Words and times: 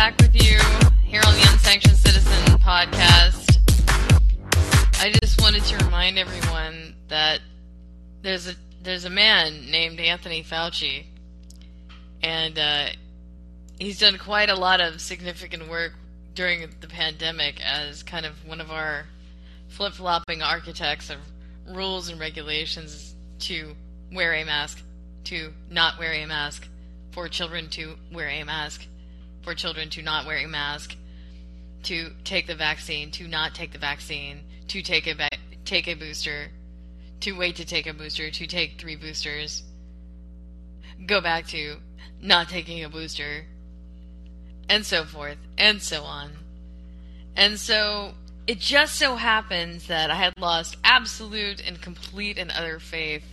back 0.00 0.16
with 0.16 0.34
you 0.34 0.58
here 1.04 1.20
on 1.26 1.34
the 1.34 1.46
Unsanctioned 1.52 1.94
Citizen 1.94 2.56
podcast. 2.56 3.58
I 4.98 5.12
just 5.20 5.38
wanted 5.42 5.62
to 5.64 5.84
remind 5.84 6.18
everyone 6.18 6.94
that 7.08 7.40
there's 8.22 8.48
a 8.48 8.54
there's 8.82 9.04
a 9.04 9.10
man 9.10 9.70
named 9.70 10.00
Anthony 10.00 10.42
Fauci, 10.42 11.04
and 12.22 12.58
uh, 12.58 12.86
he's 13.78 13.98
done 13.98 14.16
quite 14.16 14.48
a 14.48 14.54
lot 14.54 14.80
of 14.80 15.02
significant 15.02 15.68
work 15.68 15.92
during 16.34 16.66
the 16.80 16.88
pandemic 16.88 17.60
as 17.62 18.02
kind 18.02 18.24
of 18.24 18.32
one 18.46 18.62
of 18.62 18.70
our 18.70 19.04
flip 19.68 19.92
flopping 19.92 20.40
architects 20.40 21.10
of 21.10 21.18
rules 21.68 22.08
and 22.08 22.18
regulations 22.18 23.14
to 23.40 23.76
wear 24.10 24.32
a 24.32 24.44
mask, 24.44 24.82
to 25.24 25.52
not 25.68 25.98
wear 25.98 26.14
a 26.14 26.24
mask, 26.24 26.66
for 27.10 27.28
children 27.28 27.68
to 27.68 27.96
wear 28.10 28.30
a 28.30 28.42
mask, 28.44 28.86
for 29.42 29.54
children 29.54 29.90
to 29.90 30.02
not 30.02 30.26
wear 30.26 30.38
a 30.38 30.46
mask, 30.46 30.96
to 31.84 32.10
take 32.24 32.46
the 32.46 32.54
vaccine, 32.54 33.10
to 33.12 33.26
not 33.26 33.54
take 33.54 33.72
the 33.72 33.78
vaccine, 33.78 34.44
to 34.68 34.82
take 34.82 35.06
a 35.06 35.28
take 35.64 35.88
a 35.88 35.94
booster, 35.94 36.50
to 37.20 37.32
wait 37.32 37.56
to 37.56 37.64
take 37.64 37.86
a 37.86 37.94
booster, 37.94 38.30
to 38.30 38.46
take 38.46 38.80
three 38.80 38.96
boosters, 38.96 39.62
go 41.06 41.20
back 41.20 41.46
to 41.46 41.76
not 42.20 42.48
taking 42.48 42.84
a 42.84 42.88
booster, 42.88 43.46
and 44.68 44.84
so 44.84 45.04
forth, 45.04 45.38
and 45.56 45.80
so 45.80 46.02
on. 46.02 46.32
And 47.36 47.58
so 47.58 48.14
it 48.46 48.58
just 48.58 48.96
so 48.96 49.16
happens 49.16 49.86
that 49.86 50.10
I 50.10 50.16
had 50.16 50.34
lost 50.38 50.76
absolute 50.84 51.62
and 51.66 51.80
complete 51.80 52.36
and 52.36 52.50
utter 52.50 52.78
faith 52.78 53.24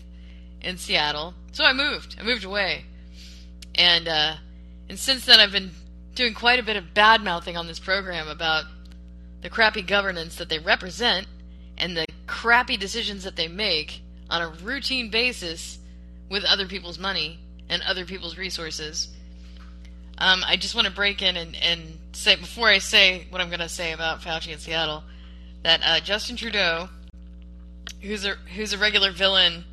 in 0.61 0.77
Seattle. 0.77 1.33
So 1.51 1.65
I 1.65 1.73
moved. 1.73 2.17
I 2.19 2.23
moved 2.23 2.43
away. 2.43 2.85
And 3.75 4.07
uh, 4.07 4.35
and 4.89 4.97
since 4.97 5.25
then 5.25 5.39
I've 5.39 5.51
been 5.51 5.71
doing 6.17 6.33
quite 6.33 6.59
a 6.59 6.63
bit 6.63 6.75
of 6.75 6.93
bad 6.93 7.23
mouthing 7.23 7.55
on 7.55 7.67
this 7.67 7.79
program 7.79 8.27
about 8.27 8.65
the 9.41 9.49
crappy 9.49 9.83
governance 9.83 10.35
that 10.37 10.49
they 10.49 10.59
represent 10.59 11.27
and 11.77 11.95
the 11.95 12.05
crappy 12.25 12.75
decisions 12.75 13.23
that 13.23 13.35
they 13.35 13.47
make 13.47 14.01
on 14.29 14.41
a 14.41 14.49
routine 14.63 15.09
basis 15.09 15.77
with 16.29 16.43
other 16.43 16.65
people's 16.65 16.97
money 16.97 17.39
and 17.69 17.81
other 17.83 18.03
people's 18.03 18.37
resources. 18.37 19.09
Um, 20.17 20.43
I 20.45 20.57
just 20.57 20.73
want 20.73 20.87
to 20.87 20.93
break 20.93 21.21
in 21.21 21.37
and, 21.37 21.55
and 21.55 21.99
say, 22.13 22.35
before 22.35 22.67
I 22.67 22.79
say 22.79 23.27
what 23.29 23.39
I'm 23.39 23.49
going 23.49 23.59
to 23.59 23.69
say 23.69 23.93
about 23.93 24.21
Fauci 24.21 24.51
in 24.51 24.57
Seattle, 24.57 25.03
that 25.63 25.81
uh, 25.85 25.99
Justin 25.99 26.35
Trudeau, 26.35 26.89
who's 28.01 28.25
a 28.25 28.35
who's 28.55 28.73
a 28.73 28.77
regular 28.77 29.11
villain 29.11 29.65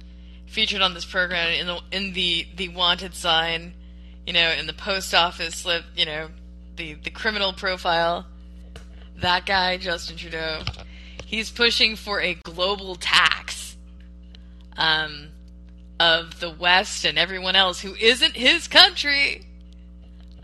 featured 0.46 0.82
on 0.82 0.93
this 0.93 1.06
program 1.06 1.49
in 1.52 1.67
the 1.67 1.81
in 1.91 2.12
the 2.12 2.46
the 2.55 2.69
wanted 2.69 3.14
sign 3.14 3.73
you 4.26 4.32
know, 4.32 4.50
in 4.50 4.66
the 4.66 4.72
post 4.72 5.14
office 5.14 5.56
slip, 5.56 5.84
you 5.96 6.06
know, 6.06 6.28
the, 6.76 6.94
the 6.94 7.10
criminal 7.10 7.52
profile, 7.52 8.26
that 9.20 9.46
guy, 9.46 9.76
Justin 9.76 10.16
Trudeau, 10.16 10.62
he's 11.24 11.50
pushing 11.50 11.96
for 11.96 12.20
a 12.20 12.34
global 12.34 12.96
tax 12.96 13.76
um, 14.76 15.28
of 16.00 16.40
the 16.40 16.50
West 16.50 17.04
and 17.04 17.18
everyone 17.18 17.56
else 17.56 17.80
who 17.80 17.94
isn't 17.94 18.34
his 18.36 18.68
country. 18.68 19.46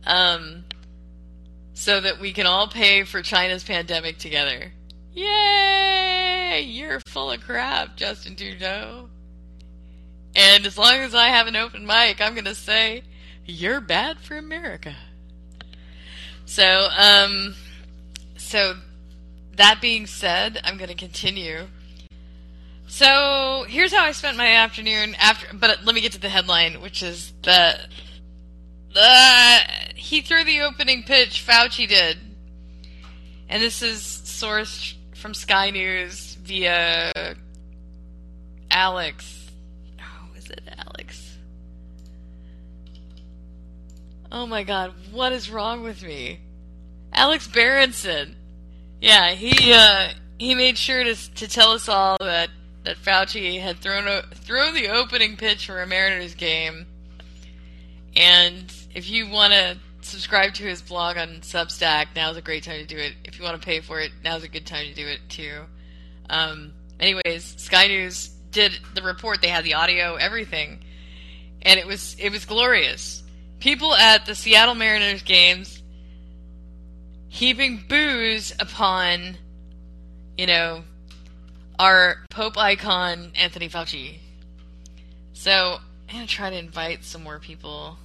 Um, 0.07 0.65
so 1.81 1.99
that 1.99 2.21
we 2.21 2.33
can 2.33 2.47
all 2.47 2.69
pay 2.69 3.05
for 3.05 3.23
China's 3.23 3.65
pandemic 3.65 4.19
together. 4.19 4.71
Yay! 5.15 6.61
You're 6.61 7.01
full 7.09 7.31
of 7.31 7.41
crap, 7.41 7.97
Justin 7.97 8.37
Trudeau. 8.37 9.09
And 10.37 10.67
as 10.67 10.77
long 10.77 10.97
as 10.97 11.15
I 11.15 11.29
have 11.29 11.47
an 11.47 11.57
open 11.57 11.87
mic, 11.87 12.21
I'm 12.21 12.35
going 12.35 12.45
to 12.45 12.55
say 12.55 13.03
you're 13.45 13.81
bad 13.81 14.19
for 14.19 14.37
America. 14.37 14.97
So, 16.47 16.89
um, 16.99 17.55
so 18.37 18.75
that 19.57 19.81
being 19.81 20.07
said, 20.07 20.61
I'm 20.65 20.77
going 20.77 20.89
to 20.89 20.97
continue. 20.97 21.67
So 22.87 23.65
here's 23.69 23.93
how 23.93 24.05
I 24.05 24.13
spent 24.13 24.37
my 24.37 24.49
afternoon 24.49 25.15
after. 25.15 25.55
But 25.55 25.85
let 25.85 25.95
me 25.95 26.01
get 26.01 26.13
to 26.13 26.21
the 26.21 26.29
headline, 26.29 26.81
which 26.81 27.03
is 27.03 27.33
that 27.45 27.87
uh, 28.97 29.61
he 29.95 30.23
threw 30.23 30.43
the 30.43 30.63
opening 30.63 31.05
pitch. 31.05 31.47
Fauci 31.47 31.87
did, 31.87 32.19
and 33.49 33.63
this 33.63 33.81
is 33.83 34.01
sourced 34.01 34.95
from 35.15 35.35
Sky 35.35 35.71
News 35.71 36.35
via 36.35 37.37
Alex 38.71 39.40
Oh 44.33 44.47
my 44.47 44.63
god, 44.63 44.95
what 45.11 45.33
is 45.33 45.51
wrong 45.51 45.83
with 45.83 46.03
me? 46.03 46.41
Alex 47.13 47.49
Berenson. 47.49 48.37
Yeah, 49.01 49.31
he 49.31 49.73
uh, 49.73 50.11
he 50.39 50.55
made 50.55 50.79
sure 50.79 51.03
to 51.03 51.15
to 51.35 51.49
tell 51.49 51.73
us 51.73 51.89
all 51.89 52.17
that 52.21 52.51
that 52.85 52.97
Fauci 52.97 53.61
had 53.61 53.79
thrown 53.79 54.07
a, 54.07 54.23
thrown 54.35 54.75
the 54.75 54.89
opening 54.89 55.37
pitch 55.37 55.67
for 55.67 55.83
a 55.83 55.87
Mariners 55.87 56.35
game. 56.35 56.87
And 58.17 58.73
if 58.95 59.11
you 59.11 59.29
want 59.29 59.53
to 59.53 59.79
subscribe 60.01 60.55
to 60.55 60.63
his 60.63 60.81
blog 60.81 61.17
on 61.17 61.41
Substack, 61.41 62.09
now's 62.15 62.37
a 62.37 62.43
great 62.43 62.63
time 62.65 62.81
to 62.81 62.87
do 62.87 62.97
it. 62.97 63.15
If 63.25 63.39
you 63.39 63.45
want 63.45 63.61
to 63.61 63.65
pay 63.65 63.81
for 63.81 64.01
it, 64.01 64.11
now's 64.25 64.45
a 64.45 64.49
good 64.49 64.67
time 64.67 64.87
to 64.87 64.95
do 64.95 65.07
it 65.07 65.21
too. 65.29 65.63
Um, 66.29 66.73
anyways, 67.01 67.57
Sky 67.59 67.89
News 67.89 68.29
did 68.53 68.79
the 68.95 69.03
report. 69.03 69.43
They 69.43 69.49
had 69.49 69.65
the 69.65 69.75
audio, 69.75 70.15
everything, 70.15 70.85
and 71.63 71.81
it 71.81 71.87
was 71.87 72.15
it 72.21 72.31
was 72.31 72.45
glorious 72.45 73.25
people 73.61 73.95
at 73.95 74.27
the 74.27 74.35
Seattle 74.35 74.75
Mariners 74.75 75.23
games 75.23 75.83
heaping 77.29 77.85
boos 77.89 78.53
upon, 78.59 79.37
you 80.37 80.47
know, 80.47 80.83
our 81.79 82.17
Pope 82.31 82.59
icon, 82.59 83.33
Anthony 83.37 83.69
Fauci. 83.69 84.19
So, 85.33 85.79
I'm 86.09 86.15
going 86.17 86.27
to 86.27 86.33
try 86.33 86.51
to 86.51 86.59
invite 86.59 87.05
some 87.05 87.23
more 87.23 87.39
people 87.39 87.97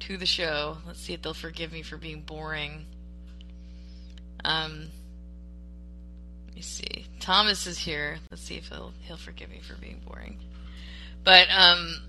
to 0.00 0.16
the 0.16 0.26
show. 0.26 0.78
Let's 0.86 1.00
see 1.00 1.12
if 1.12 1.22
they'll 1.22 1.34
forgive 1.34 1.72
me 1.72 1.82
for 1.82 1.96
being 1.96 2.22
boring. 2.22 2.86
Um, 4.44 4.88
let 6.46 6.56
me 6.56 6.62
see. 6.62 7.06
Thomas 7.20 7.66
is 7.66 7.78
here. 7.78 8.18
Let's 8.30 8.42
see 8.42 8.56
if 8.56 8.68
he'll 8.68 8.92
he'll 9.02 9.16
forgive 9.16 9.50
me 9.50 9.60
for 9.60 9.74
being 9.74 10.02
boring. 10.06 10.38
But 11.24 11.48
um, 11.56 12.02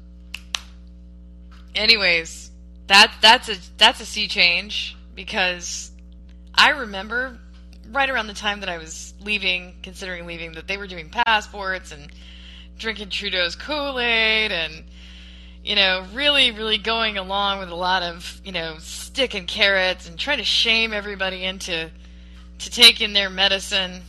anyways, 1.78 2.52
that 2.88 3.14
that's 3.22 3.50
a 3.50 3.56
that's 3.78 4.02
a 4.02 4.06
sea 4.06 4.28
change 4.28 4.98
because 5.16 5.92
I 6.54 6.70
remember 6.70 7.38
right 7.92 8.10
around 8.10 8.28
the 8.28 8.34
time 8.34 8.60
that 8.62 8.70
I 8.70 8.78
was 8.78 9.14
leaving, 9.22 9.76
considering 9.84 10.26
leaving, 10.26 10.54
that 10.54 10.68
they 10.68 10.78
were 10.78 10.88
doing 10.88 11.10
passports 11.10 11.92
and 11.92 12.12
drinking 12.78 13.10
Trudeau's 13.10 13.56
Kool 13.56 14.00
Aid 14.00 14.52
and 14.52 14.84
you 15.64 15.76
know 15.76 16.06
really 16.14 16.52
really 16.52 16.78
going 16.78 17.18
along 17.18 17.60
with 17.60 17.70
a 17.70 17.76
lot 17.76 18.04
of 18.04 18.40
you 18.44 18.52
know 18.52 18.76
stick 18.80 19.34
and 19.34 19.48
carrots 19.48 20.08
and 20.08 20.18
trying 20.18 20.38
to 20.38 20.44
shame 20.44 20.94
everybody 20.94 21.44
into 21.44 21.90
to 22.60 22.70
taking 22.70 23.14
their 23.14 23.30
medicine 23.30 24.02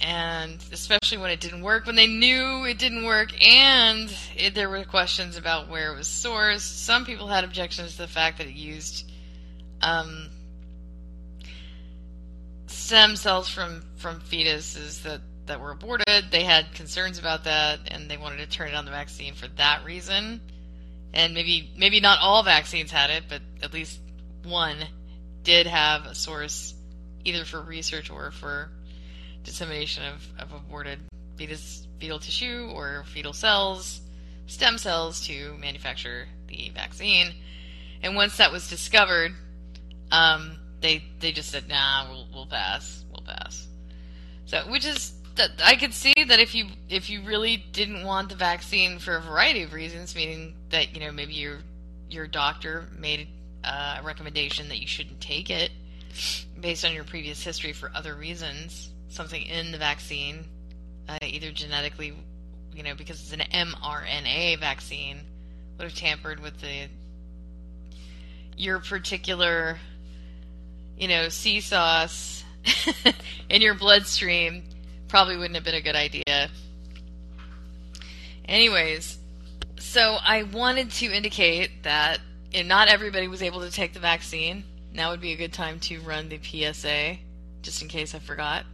and 0.00 0.64
especially 0.72 1.18
when 1.18 1.30
it 1.30 1.40
didn't 1.40 1.62
work, 1.62 1.86
when 1.86 1.96
they 1.96 2.06
knew 2.06 2.64
it 2.64 2.78
didn't 2.78 3.04
work, 3.04 3.32
and 3.44 4.14
it, 4.36 4.54
there 4.54 4.68
were 4.68 4.84
questions 4.84 5.36
about 5.36 5.68
where 5.68 5.92
it 5.92 5.96
was 5.96 6.06
sourced. 6.06 6.60
Some 6.60 7.04
people 7.04 7.26
had 7.26 7.44
objections 7.44 7.92
to 7.92 7.98
the 7.98 8.08
fact 8.08 8.38
that 8.38 8.46
it 8.46 8.54
used 8.54 9.10
um, 9.82 10.28
stem 12.66 13.16
cells 13.16 13.48
from 13.48 13.84
from 13.96 14.20
fetuses 14.20 15.02
that 15.02 15.20
that 15.46 15.60
were 15.60 15.72
aborted. 15.72 16.30
They 16.30 16.44
had 16.44 16.72
concerns 16.74 17.18
about 17.18 17.44
that, 17.44 17.80
and 17.88 18.10
they 18.10 18.16
wanted 18.16 18.38
to 18.38 18.46
turn 18.46 18.68
it 18.68 18.74
on 18.74 18.84
the 18.84 18.90
vaccine 18.90 19.34
for 19.34 19.48
that 19.56 19.84
reason. 19.84 20.40
And 21.12 21.34
maybe 21.34 21.70
maybe 21.76 22.00
not 22.00 22.20
all 22.20 22.42
vaccines 22.42 22.90
had 22.90 23.10
it, 23.10 23.24
but 23.28 23.42
at 23.62 23.72
least 23.72 23.98
one 24.44 24.76
did 25.42 25.66
have 25.66 26.06
a 26.06 26.14
source, 26.14 26.74
either 27.24 27.44
for 27.44 27.60
research 27.60 28.10
or 28.10 28.30
for 28.30 28.70
dissemination 29.44 30.04
of, 30.04 30.26
of 30.38 30.52
aborted 30.52 30.98
fetus, 31.36 31.86
fetal 32.00 32.18
tissue 32.18 32.70
or 32.74 33.04
fetal 33.06 33.32
cells, 33.32 34.00
stem 34.46 34.78
cells 34.78 35.26
to 35.26 35.54
manufacture 35.58 36.26
the 36.48 36.70
vaccine. 36.74 37.32
And 38.02 38.14
once 38.14 38.36
that 38.36 38.52
was 38.52 38.68
discovered, 38.68 39.32
um, 40.10 40.58
they 40.80 41.04
they 41.20 41.32
just 41.32 41.50
said, 41.50 41.68
"Nah, 41.68 42.08
we'll 42.10 42.26
we'll 42.32 42.46
pass, 42.46 43.04
we'll 43.10 43.22
pass." 43.22 43.66
So, 44.46 44.62
which 44.70 44.86
is 44.86 45.12
that 45.36 45.50
I 45.64 45.76
could 45.76 45.94
see 45.94 46.14
that 46.26 46.38
if 46.40 46.54
you 46.54 46.66
if 46.88 47.10
you 47.10 47.22
really 47.22 47.56
didn't 47.72 48.04
want 48.04 48.28
the 48.28 48.36
vaccine 48.36 48.98
for 48.98 49.16
a 49.16 49.20
variety 49.20 49.62
of 49.62 49.72
reasons, 49.72 50.14
meaning 50.14 50.54
that 50.70 50.94
you 50.94 51.00
know 51.00 51.12
maybe 51.12 51.34
your 51.34 51.58
your 52.10 52.26
doctor 52.26 52.88
made 52.96 53.28
uh, 53.64 53.98
a 54.00 54.02
recommendation 54.04 54.68
that 54.68 54.78
you 54.78 54.86
shouldn't 54.86 55.20
take 55.20 55.50
it 55.50 55.70
based 56.58 56.84
on 56.84 56.92
your 56.94 57.04
previous 57.04 57.42
history 57.42 57.72
for 57.72 57.90
other 57.94 58.14
reasons, 58.14 58.90
something 59.08 59.42
in 59.42 59.72
the 59.72 59.78
vaccine, 59.78 60.44
uh, 61.08 61.18
either 61.22 61.50
genetically, 61.50 62.12
you 62.74 62.82
know, 62.82 62.94
because 62.94 63.20
it's 63.20 63.32
an 63.32 63.40
mRNA 63.52 64.60
vaccine, 64.60 65.20
would 65.76 65.84
have 65.84 65.94
tampered 65.94 66.40
with 66.40 66.60
the 66.60 66.88
your 68.56 68.80
particular, 68.80 69.78
you 70.98 71.08
know, 71.08 71.28
sea 71.28 71.60
sauce 71.60 72.44
in 73.48 73.62
your 73.62 73.74
bloodstream 73.74 74.64
probably 75.08 75.36
wouldn't 75.36 75.54
have 75.54 75.64
been 75.64 75.74
a 75.74 75.80
good 75.80 75.96
idea. 75.96 76.50
Anyways, 78.44 79.18
so 79.78 80.16
I 80.22 80.42
wanted 80.42 80.90
to 80.92 81.06
indicate 81.06 81.82
that 81.84 82.18
not 82.64 82.88
everybody 82.88 83.28
was 83.28 83.42
able 83.42 83.60
to 83.60 83.70
take 83.70 83.92
the 83.92 84.00
vaccine. 84.00 84.64
Now 84.92 85.10
would 85.10 85.20
be 85.20 85.32
a 85.32 85.36
good 85.36 85.52
time 85.52 85.80
to 85.80 86.00
run 86.00 86.28
the 86.28 86.38
PSA, 86.38 87.18
just 87.62 87.82
in 87.82 87.88
case 87.88 88.14
I 88.14 88.18
forgot. 88.18 88.64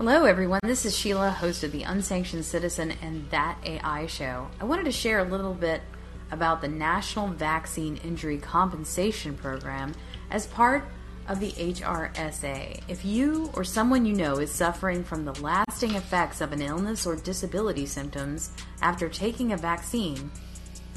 Hello, 0.00 0.24
everyone. 0.24 0.60
This 0.62 0.86
is 0.86 0.96
Sheila, 0.96 1.30
host 1.30 1.62
of 1.62 1.72
the 1.72 1.82
Unsanctioned 1.82 2.46
Citizen 2.46 2.94
and 3.02 3.28
That 3.28 3.58
AI 3.62 4.06
show. 4.06 4.48
I 4.58 4.64
wanted 4.64 4.86
to 4.86 4.92
share 4.92 5.18
a 5.18 5.24
little 5.24 5.52
bit 5.52 5.82
about 6.30 6.62
the 6.62 6.68
National 6.68 7.28
Vaccine 7.28 7.98
Injury 7.98 8.38
Compensation 8.38 9.36
Program 9.36 9.92
as 10.30 10.46
part 10.46 10.84
of 11.28 11.38
the 11.38 11.52
HRSA. 11.52 12.80
If 12.88 13.04
you 13.04 13.50
or 13.52 13.62
someone 13.62 14.06
you 14.06 14.14
know 14.14 14.36
is 14.36 14.50
suffering 14.50 15.04
from 15.04 15.26
the 15.26 15.38
lasting 15.42 15.94
effects 15.94 16.40
of 16.40 16.54
an 16.54 16.62
illness 16.62 17.04
or 17.04 17.16
disability 17.16 17.84
symptoms 17.84 18.52
after 18.80 19.06
taking 19.10 19.52
a 19.52 19.58
vaccine, 19.58 20.30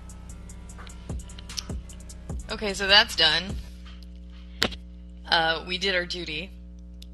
Okay, 2.50 2.74
so 2.74 2.86
that's 2.86 3.16
done. 3.16 3.56
Uh, 5.28 5.64
we 5.66 5.78
did 5.78 5.94
our 5.94 6.06
duty, 6.06 6.50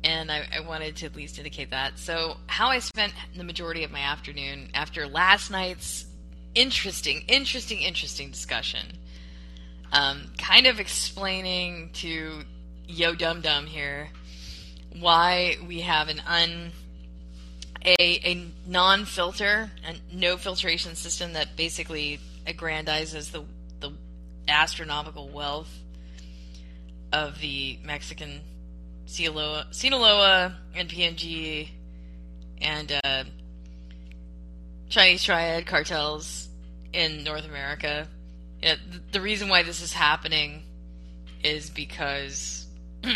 and 0.05 0.31
I, 0.31 0.45
I, 0.55 0.61
wanted 0.61 0.97
to 0.97 1.07
at 1.07 1.17
least 1.17 1.39
indicate 1.39 1.71
that. 1.71 1.99
So, 1.99 2.37
how 2.47 2.69
I 2.69 2.79
spent 2.79 3.15
the 3.35 3.45
majority 3.45 3.85
of 3.85 3.91
my 3.91 4.01
afternoon 4.01 4.69
after 4.75 5.07
last 5.07 5.51
night's 5.51 6.05
interesting, 6.55 7.25
interesting, 7.29 7.81
interesting 7.81 8.31
discussion 8.31 8.99
um, 9.93 10.33
kind 10.39 10.67
of 10.67 10.81
explaining 10.81 11.91
to 11.95 12.43
Yo 12.87 13.15
Dum 13.15 13.41
Dum 13.43 13.67
here 13.67 14.09
why 14.99 15.57
we 15.67 15.81
have 15.81 16.09
an 16.09 16.21
un 16.27 16.73
a, 17.85 17.95
a 17.99 18.47
non-filter 18.67 19.71
and 19.85 20.01
no 20.13 20.37
filtration 20.37 20.95
system 20.95 21.33
that 21.33 21.57
basically 21.57 22.21
aggrandizes 22.47 23.31
the 23.33 23.45
the 23.81 23.93
astronomical 24.49 25.29
wealth 25.29 25.71
of 27.13 27.41
the 27.41 27.79
Mexican 27.85 28.41
Sinaloa, 29.07 29.67
Sinaloa 29.71 30.57
and 30.75 30.89
PNG 30.89 31.69
and 32.61 33.01
uh, 33.05 33.25
Chinese 34.89 35.23
triad 35.23 35.67
cartels 35.67 36.49
in 36.93 37.25
North 37.25 37.45
America. 37.45 38.09
Yeah, 38.63 38.77
the 39.11 39.21
reason 39.21 39.49
why 39.49 39.63
this 39.63 39.83
is 39.83 39.93
happening 39.93 40.63
is 41.43 41.71
because 41.71 42.67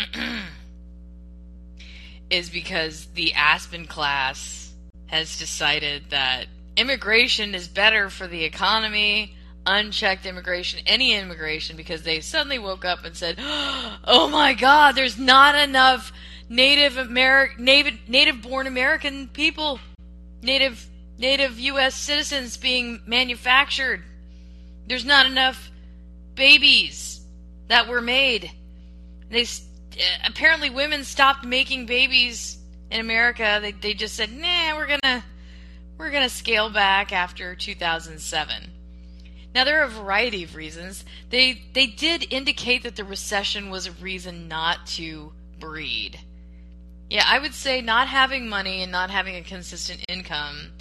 is 2.29 2.49
because 2.49 3.07
the 3.13 3.33
Aspen 3.33 3.85
class 3.85 4.73
has 5.07 5.39
decided 5.39 6.09
that 6.09 6.47
immigration 6.75 7.55
is 7.55 7.67
better 7.67 8.09
for 8.09 8.27
the 8.27 8.43
economy, 8.43 9.35
unchecked 9.67 10.25
immigration, 10.25 10.79
any 10.87 11.13
immigration, 11.13 11.75
because 11.75 12.01
they 12.01 12.21
suddenly 12.21 12.57
woke 12.57 12.85
up 12.85 13.03
and 13.03 13.15
said, 13.15 13.35
"Oh 13.39 14.29
my 14.31 14.53
God, 14.53 14.95
there's 14.95 15.19
not 15.19 15.53
enough 15.55 16.11
Native 16.49 16.97
American, 16.97 17.65
native, 17.65 17.99
native-born 18.07 18.65
American 18.65 19.27
people, 19.27 19.79
native, 20.41 20.87
native 21.19 21.59
U.S. 21.59 21.93
citizens 21.93 22.57
being 22.57 23.01
manufactured." 23.05 24.03
There's 24.87 25.05
not 25.05 25.25
enough 25.25 25.69
babies 26.33 27.21
that 27.67 27.89
were 27.89 28.01
made. 28.01 28.49
They 29.29 29.45
apparently 30.25 30.69
women 30.69 31.03
stopped 31.03 31.43
making 31.43 31.85
babies 31.85 32.57
in 32.89 33.01
America. 33.01 33.59
They 33.61 33.73
they 33.73 33.93
just 33.93 34.15
said, 34.15 34.31
"Nah, 34.31 34.75
we're 34.77 34.87
gonna 34.87 35.25
we're 35.97 36.11
gonna 36.11 36.29
scale 36.29 36.69
back 36.69 37.11
after 37.11 37.53
2007." 37.53 38.76
Now 39.57 39.63
there 39.63 39.81
are 39.81 39.85
a 39.85 39.89
variety 39.89 40.43
of 40.43 40.55
reasons. 40.55 41.03
They 41.31 41.63
they 41.73 41.87
did 41.87 42.31
indicate 42.31 42.83
that 42.83 42.95
the 42.95 43.03
recession 43.03 43.71
was 43.71 43.87
a 43.87 43.91
reason 43.91 44.47
not 44.47 44.85
to 44.97 45.33
breed. 45.59 46.19
Yeah, 47.09 47.25
I 47.25 47.39
would 47.39 47.55
say 47.55 47.81
not 47.81 48.07
having 48.07 48.47
money 48.47 48.83
and 48.83 48.91
not 48.91 49.09
having 49.09 49.35
a 49.35 49.41
consistent 49.41 50.05
income 50.07 50.73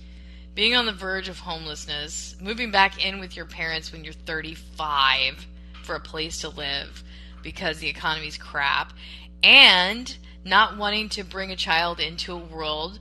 being 0.54 0.74
on 0.74 0.84
the 0.84 0.92
verge 0.92 1.30
of 1.30 1.38
homelessness, 1.38 2.36
moving 2.38 2.70
back 2.70 3.02
in 3.02 3.18
with 3.18 3.34
your 3.34 3.46
parents 3.46 3.92
when 3.92 4.04
you're 4.04 4.12
35 4.12 5.46
for 5.82 5.94
a 5.94 6.00
place 6.00 6.42
to 6.42 6.50
live 6.50 7.02
because 7.42 7.78
the 7.78 7.88
economy's 7.88 8.36
crap, 8.36 8.92
and 9.42 10.18
not 10.44 10.76
wanting 10.76 11.08
to 11.08 11.24
bring 11.24 11.50
a 11.50 11.56
child 11.56 11.98
into 11.98 12.34
a 12.34 12.36
world 12.36 12.98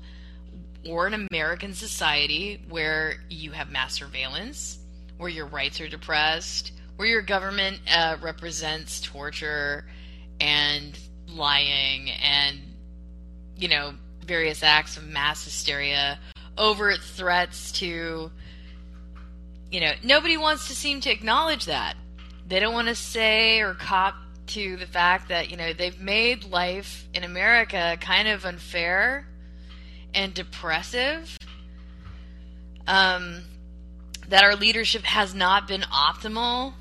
or 0.88 1.06
an 1.06 1.28
American 1.30 1.74
society 1.74 2.64
where 2.70 3.18
you 3.30 3.52
have 3.52 3.70
mass 3.70 3.96
surveillance, 3.96 4.80
where 5.18 5.30
your 5.30 5.48
rights 5.48 5.80
are 5.82 5.88
depressed, 5.88 6.72
where 6.96 7.08
your 7.08 7.22
government 7.22 7.80
uh, 7.94 8.18
represents 8.22 9.02
torture 9.02 9.86
and 10.40 10.98
lying 11.28 12.12
and, 12.12 12.60
you 13.58 13.68
know, 13.68 13.94
various 14.26 14.64
acts 14.64 14.98
of 14.98 15.04
mass 15.04 15.44
hysteria 15.44 16.20
overt 16.58 17.00
threats 17.00 17.72
to 17.74 18.32
you 19.72 19.80
know 19.80 19.92
nobody 20.04 20.38
wants 20.38 20.68
to 20.68 20.76
seem 20.76 21.02
to 21.02 21.12
acknowledge 21.12 21.66
that. 21.66 21.96
They 22.48 22.60
don't 22.60 22.74
want 22.74 22.88
to 22.88 22.96
say 22.96 23.62
or 23.62 23.74
cop 23.74 24.16
to 24.48 24.78
the 24.78 24.86
fact 24.86 25.30
that 25.30 25.50
you 25.50 25.58
know 25.58 25.74
they've 25.74 26.00
made 26.00 26.46
life 26.46 27.08
in 27.14 27.24
america 27.24 27.98
kind 28.00 28.28
of 28.28 28.46
unfair 28.46 29.28
and 30.14 30.34
depressive. 30.34 31.38
Um, 32.88 33.42
that 34.30 34.44
our 34.44 34.56
leadership 34.56 35.04
has 35.04 35.34
not 35.34 35.68
been 35.68 35.82
optimal 35.82 36.74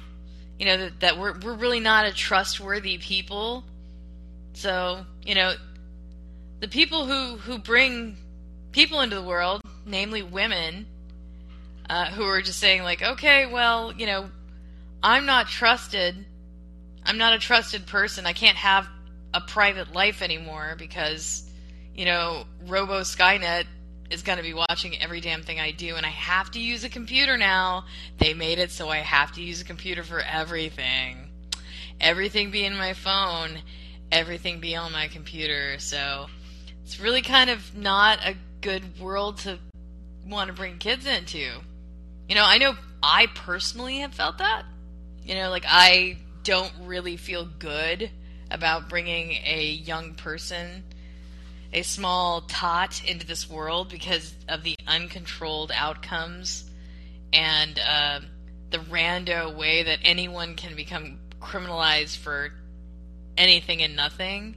you 0.58 0.66
know 0.66 0.76
that, 0.76 1.00
that 1.00 1.18
we're, 1.18 1.38
we're 1.40 1.54
really 1.54 1.80
not 1.80 2.06
a 2.06 2.12
trustworthy 2.12 2.98
people 2.98 3.64
so 4.52 5.04
you 5.24 5.34
know 5.34 5.52
the 6.60 6.68
people 6.68 7.06
who 7.06 7.36
who 7.36 7.58
bring 7.58 8.16
people 8.74 9.00
into 9.00 9.14
the 9.14 9.22
world, 9.22 9.60
namely 9.86 10.22
women, 10.22 10.86
uh, 11.88 12.06
who 12.06 12.24
are 12.24 12.42
just 12.42 12.58
saying, 12.58 12.82
like, 12.82 13.02
okay, 13.02 13.46
well, 13.46 13.92
you 13.92 14.04
know, 14.04 14.28
I'm 15.02 15.26
not 15.26 15.46
trusted. 15.48 16.26
I'm 17.06 17.16
not 17.16 17.34
a 17.34 17.38
trusted 17.38 17.86
person. 17.86 18.26
I 18.26 18.32
can't 18.32 18.56
have 18.56 18.88
a 19.32 19.40
private 19.40 19.92
life 19.92 20.22
anymore 20.22 20.74
because, 20.76 21.48
you 21.94 22.04
know, 22.04 22.44
Robo 22.66 23.00
Skynet 23.00 23.64
is 24.14 24.22
going 24.22 24.38
to 24.38 24.44
be 24.44 24.54
watching 24.54 25.02
every 25.02 25.20
damn 25.20 25.42
thing 25.42 25.58
I 25.60 25.72
do, 25.72 25.96
and 25.96 26.06
I 26.06 26.10
have 26.10 26.50
to 26.52 26.60
use 26.60 26.84
a 26.84 26.88
computer 26.88 27.36
now. 27.36 27.84
They 28.18 28.32
made 28.32 28.58
it 28.58 28.70
so 28.70 28.88
I 28.88 28.98
have 28.98 29.32
to 29.32 29.42
use 29.42 29.60
a 29.60 29.64
computer 29.64 30.02
for 30.04 30.20
everything. 30.20 31.30
Everything 32.00 32.50
be 32.50 32.64
in 32.64 32.76
my 32.76 32.92
phone, 32.92 33.58
everything 34.10 34.60
be 34.60 34.76
on 34.76 34.92
my 34.92 35.08
computer. 35.08 35.78
So 35.78 36.26
it's 36.84 37.00
really 37.00 37.22
kind 37.22 37.50
of 37.50 37.76
not 37.76 38.20
a 38.24 38.36
good 38.60 38.98
world 39.00 39.38
to 39.38 39.58
want 40.26 40.48
to 40.48 40.54
bring 40.54 40.78
kids 40.78 41.06
into. 41.06 41.60
You 42.28 42.34
know, 42.34 42.44
I 42.44 42.58
know 42.58 42.76
I 43.02 43.26
personally 43.34 43.98
have 43.98 44.14
felt 44.14 44.38
that. 44.38 44.62
You 45.24 45.34
know, 45.34 45.50
like 45.50 45.64
I 45.66 46.18
don't 46.44 46.72
really 46.82 47.16
feel 47.16 47.46
good 47.58 48.10
about 48.50 48.88
bringing 48.88 49.32
a 49.44 49.80
young 49.84 50.14
person, 50.14 50.84
a 51.74 51.82
small 51.82 52.42
tot, 52.42 53.02
into 53.04 53.26
this 53.26 53.50
world 53.50 53.90
because 53.90 54.34
of 54.48 54.62
the 54.62 54.76
uncontrolled 54.86 55.72
outcomes 55.74 56.64
and 57.32 57.80
uh, 57.80 58.20
the 58.70 58.78
rando 58.78 59.54
way 59.54 59.82
that 59.82 59.98
anyone 60.04 60.54
can 60.54 60.76
become 60.76 61.18
criminalized 61.40 62.16
for 62.16 62.52
anything 63.36 63.82
and 63.82 63.96
nothing. 63.96 64.56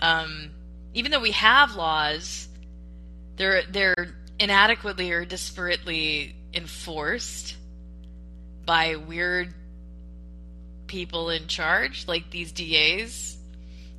Um, 0.00 0.50
even 0.94 1.10
though 1.10 1.20
we 1.20 1.32
have 1.32 1.74
laws 1.74 2.48
they're 3.38 3.62
they're 3.70 4.16
inadequately 4.38 5.10
or 5.12 5.24
disparately 5.24 6.34
enforced 6.52 7.56
by 8.66 8.96
weird 8.96 9.54
people 10.86 11.30
in 11.30 11.46
charge, 11.46 12.06
like 12.06 12.30
these 12.30 12.52
DAs 12.52 13.37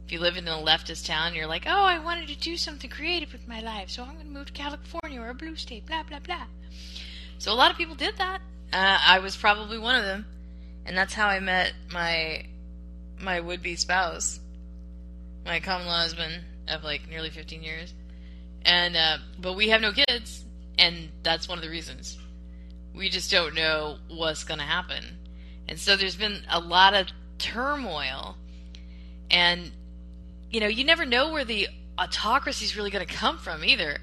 If 0.09 0.13
you 0.13 0.21
live 0.21 0.37
in 0.37 0.47
a 0.47 0.53
leftist 0.53 1.05
town, 1.05 1.35
you're 1.35 1.45
like, 1.45 1.65
oh, 1.67 1.85
I 1.85 1.99
wanted 1.99 2.29
to 2.29 2.35
do 2.35 2.57
something 2.57 2.89
creative 2.89 3.31
with 3.31 3.47
my 3.47 3.59
life, 3.59 3.91
so 3.91 4.01
I'm 4.01 4.15
going 4.15 4.25
to 4.25 4.31
move 4.31 4.47
to 4.47 4.53
California 4.53 5.21
or 5.21 5.29
a 5.29 5.35
blue 5.35 5.55
state, 5.55 5.85
blah, 5.85 6.01
blah, 6.01 6.17
blah. 6.17 6.45
So 7.37 7.51
a 7.51 7.53
lot 7.53 7.69
of 7.69 7.77
people 7.77 7.93
did 7.93 8.17
that. 8.17 8.41
Uh, 8.73 8.97
I 9.05 9.19
was 9.19 9.37
probably 9.37 9.77
one 9.77 9.93
of 9.93 10.03
them. 10.03 10.25
And 10.87 10.97
that's 10.97 11.13
how 11.13 11.27
I 11.27 11.39
met 11.39 11.73
my 11.93 12.43
my 13.19 13.39
would 13.39 13.61
be 13.61 13.75
spouse, 13.75 14.39
my 15.45 15.59
common 15.59 15.85
law 15.85 16.01
husband 16.01 16.41
of 16.67 16.83
like 16.83 17.07
nearly 17.07 17.29
15 17.29 17.61
years. 17.61 17.93
And, 18.65 18.97
uh, 18.97 19.17
but 19.39 19.55
we 19.55 19.69
have 19.69 19.81
no 19.81 19.91
kids, 19.91 20.43
and 20.79 21.09
that's 21.21 21.47
one 21.47 21.59
of 21.59 21.63
the 21.63 21.69
reasons. 21.69 22.17
We 22.95 23.09
just 23.09 23.29
don't 23.29 23.53
know 23.53 23.99
what's 24.07 24.43
going 24.43 24.59
to 24.59 24.65
happen. 24.65 25.19
And 25.67 25.77
so 25.77 25.95
there's 25.95 26.15
been 26.15 26.41
a 26.49 26.59
lot 26.59 26.95
of 26.95 27.09
turmoil. 27.37 28.37
And, 29.29 29.69
you 30.49 30.59
know, 30.59 30.67
you 30.67 30.83
never 30.83 31.05
know 31.05 31.31
where 31.31 31.45
the 31.45 31.67
autocracy 31.97 32.65
is 32.65 32.75
really 32.75 32.91
going 32.91 33.05
to 33.05 33.13
come 33.13 33.37
from 33.37 33.63
either. 33.63 33.97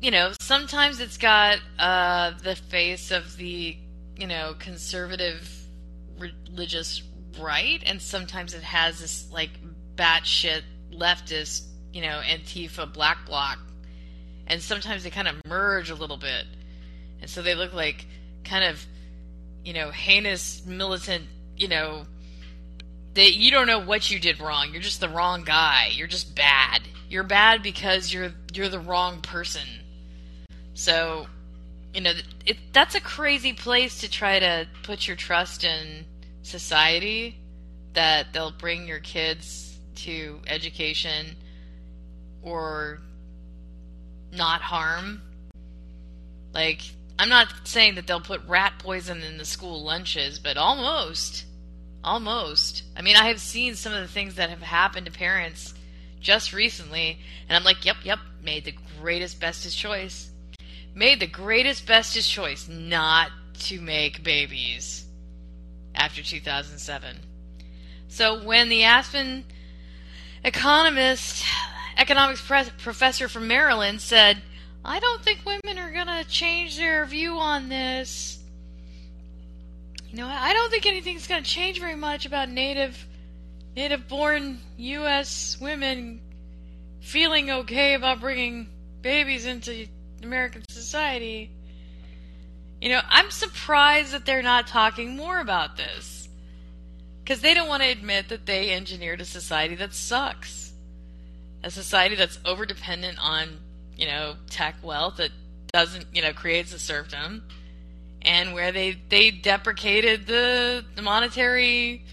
You 0.00 0.10
know, 0.10 0.32
sometimes 0.40 1.00
it's 1.00 1.18
got 1.18 1.58
uh, 1.78 2.32
the 2.42 2.56
face 2.56 3.10
of 3.10 3.36
the, 3.36 3.76
you 4.16 4.26
know, 4.26 4.54
conservative 4.58 5.48
religious 6.18 7.02
right, 7.38 7.82
and 7.84 8.00
sometimes 8.00 8.54
it 8.54 8.62
has 8.62 9.00
this, 9.00 9.30
like, 9.30 9.50
batshit 9.96 10.62
leftist, 10.92 11.66
you 11.92 12.02
know, 12.02 12.20
Antifa 12.24 12.92
black 12.92 13.26
bloc. 13.26 13.58
And 14.46 14.62
sometimes 14.62 15.02
they 15.02 15.10
kind 15.10 15.28
of 15.28 15.36
merge 15.46 15.90
a 15.90 15.94
little 15.94 16.16
bit. 16.16 16.44
And 17.20 17.28
so 17.28 17.42
they 17.42 17.54
look 17.54 17.72
like 17.72 18.06
kind 18.44 18.64
of, 18.64 18.84
you 19.64 19.72
know, 19.72 19.90
heinous 19.90 20.64
militant, 20.64 21.24
you 21.56 21.68
know, 21.68 22.06
they 23.16 23.28
you 23.28 23.50
don't 23.50 23.66
know 23.66 23.80
what 23.80 24.10
you 24.10 24.20
did 24.20 24.40
wrong. 24.40 24.68
You're 24.72 24.82
just 24.82 25.00
the 25.00 25.08
wrong 25.08 25.42
guy. 25.42 25.88
You're 25.90 26.06
just 26.06 26.36
bad. 26.36 26.82
You're 27.08 27.24
bad 27.24 27.62
because 27.62 28.12
you're 28.12 28.32
you're 28.52 28.68
the 28.68 28.78
wrong 28.78 29.22
person. 29.22 29.66
So, 30.74 31.26
you 31.94 32.02
know, 32.02 32.12
it 32.44 32.58
that's 32.72 32.94
a 32.94 33.00
crazy 33.00 33.54
place 33.54 34.00
to 34.02 34.10
try 34.10 34.38
to 34.38 34.68
put 34.82 35.08
your 35.08 35.16
trust 35.16 35.64
in 35.64 36.04
society 36.42 37.38
that 37.94 38.34
they'll 38.34 38.52
bring 38.52 38.86
your 38.86 39.00
kids 39.00 39.78
to 39.96 40.40
education 40.46 41.36
or 42.42 43.00
not 44.30 44.60
harm. 44.60 45.22
Like, 46.52 46.82
I'm 47.18 47.30
not 47.30 47.48
saying 47.64 47.94
that 47.94 48.06
they'll 48.06 48.20
put 48.20 48.46
rat 48.46 48.74
poison 48.78 49.22
in 49.22 49.38
the 49.38 49.46
school 49.46 49.82
lunches, 49.82 50.38
but 50.38 50.58
almost. 50.58 51.46
Almost. 52.06 52.84
I 52.96 53.02
mean, 53.02 53.16
I 53.16 53.26
have 53.26 53.40
seen 53.40 53.74
some 53.74 53.92
of 53.92 54.00
the 54.00 54.06
things 54.06 54.36
that 54.36 54.48
have 54.48 54.62
happened 54.62 55.06
to 55.06 55.12
parents 55.12 55.74
just 56.20 56.52
recently, 56.52 57.18
and 57.48 57.56
I'm 57.56 57.64
like, 57.64 57.84
yep, 57.84 57.96
yep, 58.04 58.20
made 58.42 58.64
the 58.64 58.76
greatest, 59.00 59.40
bestest 59.40 59.76
choice. 59.76 60.30
Made 60.94 61.18
the 61.18 61.26
greatest, 61.26 61.84
bestest 61.84 62.30
choice 62.30 62.68
not 62.68 63.32
to 63.64 63.80
make 63.80 64.22
babies 64.22 65.04
after 65.96 66.22
2007. 66.22 67.16
So 68.06 68.44
when 68.44 68.68
the 68.68 68.84
Aspen 68.84 69.44
economist, 70.44 71.44
economics 71.98 72.40
professor 72.40 73.28
from 73.28 73.48
Maryland 73.48 74.00
said, 74.00 74.42
I 74.84 75.00
don't 75.00 75.22
think 75.22 75.40
women 75.44 75.76
are 75.78 75.92
going 75.92 76.06
to 76.06 76.24
change 76.28 76.76
their 76.76 77.04
view 77.04 77.36
on 77.36 77.68
this. 77.68 78.35
You 80.10 80.18
know, 80.18 80.26
I 80.26 80.52
don't 80.52 80.70
think 80.70 80.86
anything's 80.86 81.26
going 81.26 81.42
to 81.42 81.48
change 81.48 81.80
very 81.80 81.96
much 81.96 82.26
about 82.26 82.48
native 82.48 83.06
native 83.74 84.08
born 84.08 84.60
US 84.78 85.58
women 85.60 86.20
feeling 87.00 87.50
okay 87.50 87.94
about 87.94 88.20
bringing 88.20 88.68
babies 89.02 89.46
into 89.46 89.86
American 90.22 90.62
society. 90.70 91.50
You 92.80 92.90
know, 92.90 93.00
I'm 93.08 93.30
surprised 93.30 94.12
that 94.12 94.24
they're 94.24 94.42
not 94.42 94.66
talking 94.66 95.16
more 95.16 95.40
about 95.40 95.76
this. 95.76 96.28
Because 97.22 97.40
they 97.40 97.54
don't 97.54 97.68
want 97.68 97.82
to 97.82 97.88
admit 97.88 98.28
that 98.28 98.46
they 98.46 98.70
engineered 98.72 99.20
a 99.20 99.24
society 99.24 99.74
that 99.76 99.92
sucks. 99.92 100.72
A 101.64 101.70
society 101.70 102.14
that's 102.14 102.38
over 102.44 102.64
dependent 102.64 103.18
on 103.18 103.58
you 103.96 104.06
know, 104.06 104.34
tech 104.50 104.76
wealth 104.82 105.16
that 105.16 105.30
doesn't, 105.72 106.06
you 106.12 106.22
know, 106.22 106.32
creates 106.32 106.72
a 106.72 106.78
serfdom, 106.78 107.42
and 108.26 108.52
where 108.52 108.72
they 108.72 108.96
they 109.08 109.30
deprecated 109.30 110.26
the, 110.26 110.84
the 110.94 111.02
monetary 111.02 112.04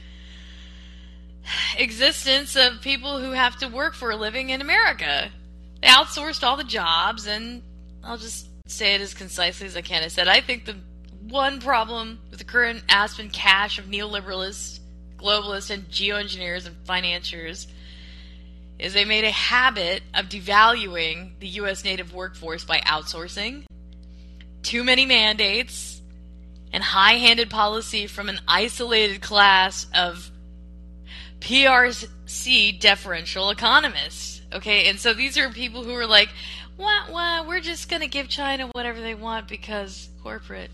existence 1.78 2.56
of 2.56 2.82
people 2.82 3.20
who 3.20 3.32
have 3.32 3.58
to 3.58 3.68
work 3.68 3.96
for 3.96 4.12
a 4.12 4.16
living 4.16 4.50
in 4.52 4.62
America. 4.62 5.30
They 5.82 5.88
outsourced 5.88 6.44
all 6.44 6.56
the 6.56 6.64
jobs, 6.64 7.28
and 7.28 7.62
I'll 8.04 8.18
just 8.18 8.48
say 8.68 8.96
it 8.96 9.02
as 9.02 9.14
concisely 9.14 9.68
as 9.68 9.76
I 9.76 9.82
can. 9.82 10.04
I 10.04 10.08
said 10.08 10.28
I 10.28 10.40
think 10.40 10.66
the 10.66 10.78
one 11.28 11.60
problem 11.60 12.20
with 12.30 12.40
the 12.40 12.46
current 12.46 12.84
Aspen 12.90 13.30
cache 13.30 13.80
of 13.80 13.86
neoliberalists, 13.86 14.80
globalists, 15.18 15.70
and 15.70 15.90
geoengineers 15.90 16.68
and 16.68 16.76
financiers 16.86 17.68
is 18.80 18.94
they 18.94 19.06
made 19.06 19.24
a 19.24 19.32
habit 19.32 20.04
of 20.14 20.26
devaluing 20.26 21.40
the 21.40 21.48
U.S. 21.48 21.84
native 21.84 22.14
workforce 22.14 22.66
by 22.66 22.80
outsourcing, 22.80 23.64
too 24.62 24.84
many 24.84 25.06
mandates, 25.06 26.02
and 26.74 26.84
high 26.84 27.14
handed 27.14 27.52
policy 27.52 28.08
from 28.08 28.28
an 28.28 28.42
isolated 28.48 29.22
class 29.22 29.86
of 29.94 30.32
PRC 31.40 32.80
deferential 32.80 33.52
economists. 33.52 34.42
Okay, 34.52 34.90
and 34.90 35.00
so 35.00 35.14
these 35.14 35.38
are 35.38 35.50
people 35.50 35.84
who 35.84 35.94
are 35.94 36.08
like, 36.08 36.30
wah, 36.78 37.12
wah, 37.12 37.48
we're 37.48 37.60
just 37.60 37.90
going 37.90 38.02
to 38.02 38.08
give 38.08 38.28
China 38.28 38.70
whatever 38.74 39.00
they 39.00 39.14
want 39.14 39.48
because 39.48 40.10
corporate. 40.24 40.72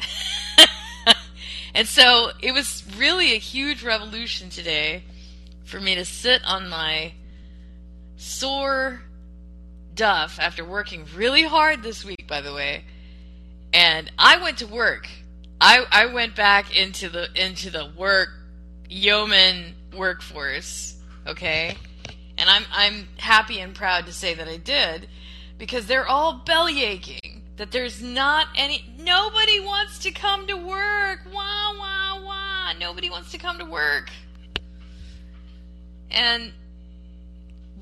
and 1.74 1.86
so 1.86 2.30
it 2.40 2.52
was 2.52 2.82
really 2.96 3.32
a 3.32 3.38
huge 3.38 3.82
revolution 3.84 4.48
today 4.48 5.04
for 5.64 5.78
me 5.78 5.94
to 5.94 6.04
sit 6.04 6.42
on 6.44 6.68
my 6.68 7.12
sore 8.16 9.02
duff 9.94 10.38
after 10.40 10.64
working 10.64 11.06
really 11.14 11.42
hard 11.42 11.82
this 11.82 12.04
week, 12.04 12.26
by 12.26 12.40
the 12.40 12.52
way. 12.52 12.84
And 13.72 14.10
I 14.18 14.42
went 14.42 14.58
to 14.58 14.66
work. 14.66 15.08
I, 15.60 15.86
I 15.90 16.06
went 16.06 16.34
back 16.34 16.76
into 16.76 17.08
the 17.08 17.28
into 17.34 17.70
the 17.70 17.90
work 17.96 18.30
yeoman 18.88 19.74
workforce, 19.96 20.96
okay? 21.26 21.76
And 22.36 22.50
I'm 22.50 22.64
I'm 22.72 23.08
happy 23.16 23.60
and 23.60 23.74
proud 23.74 24.06
to 24.06 24.12
say 24.12 24.34
that 24.34 24.48
I 24.48 24.56
did 24.56 25.08
because 25.58 25.86
they're 25.86 26.06
all 26.06 26.42
belly 26.44 26.82
aching 26.82 27.42
that 27.56 27.70
there's 27.70 28.02
not 28.02 28.48
any 28.56 28.84
nobody 28.98 29.60
wants 29.60 30.00
to 30.00 30.10
come 30.10 30.46
to 30.48 30.56
work. 30.56 31.20
Wah 31.32 31.78
wah 31.78 32.20
wah. 32.24 32.72
Nobody 32.78 33.08
wants 33.08 33.30
to 33.32 33.38
come 33.38 33.58
to 33.58 33.64
work. 33.64 34.10
And 36.10 36.52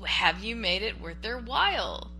have 0.05 0.43
you 0.43 0.55
made 0.55 0.83
it 0.83 1.01
worth 1.01 1.21
their 1.21 1.39
while? 1.39 2.11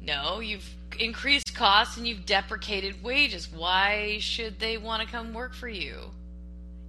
No, 0.00 0.40
you've 0.40 0.68
increased 0.98 1.54
costs 1.54 1.96
and 1.96 2.06
you've 2.06 2.26
deprecated 2.26 3.02
wages. 3.02 3.48
Why 3.50 4.18
should 4.20 4.58
they 4.58 4.76
want 4.78 5.02
to 5.02 5.08
come 5.08 5.32
work 5.32 5.54
for 5.54 5.68
you? 5.68 6.10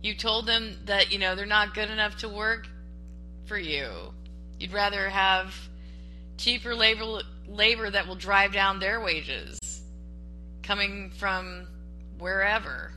You 0.01 0.15
told 0.15 0.47
them 0.47 0.77
that, 0.85 1.11
you 1.11 1.19
know, 1.19 1.35
they're 1.35 1.45
not 1.45 1.73
good 1.73 1.89
enough 1.89 2.17
to 2.17 2.29
work 2.29 2.67
for 3.45 3.57
you. 3.57 4.13
You'd 4.59 4.73
rather 4.73 5.09
have 5.09 5.53
cheaper 6.37 6.73
labor 6.73 7.21
labor 7.47 7.89
that 7.89 8.07
will 8.07 8.15
drive 8.15 8.53
down 8.53 8.79
their 8.79 9.01
wages 9.01 9.59
coming 10.63 11.11
from 11.17 11.67
wherever. 12.17 12.93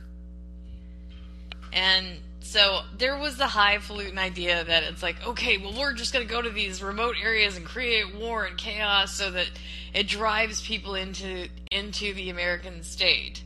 And 1.73 2.17
so 2.45 2.81
there 2.95 3.17
was 3.17 3.37
the 3.37 3.47
highfalutin 3.47 4.19
idea 4.19 4.63
that 4.63 4.83
it's 4.83 5.01
like, 5.01 5.15
okay, 5.25 5.57
well, 5.57 5.73
we're 5.73 5.93
just 5.93 6.13
going 6.13 6.27
to 6.27 6.31
go 6.31 6.43
to 6.43 6.51
these 6.51 6.81
remote 6.83 7.15
areas 7.19 7.57
and 7.57 7.65
create 7.65 8.15
war 8.15 8.45
and 8.45 8.55
chaos 8.55 9.15
so 9.15 9.31
that 9.31 9.49
it 9.95 10.07
drives 10.07 10.61
people 10.61 10.93
into 10.93 11.49
into 11.71 12.13
the 12.13 12.29
American 12.29 12.83
state. 12.83 13.43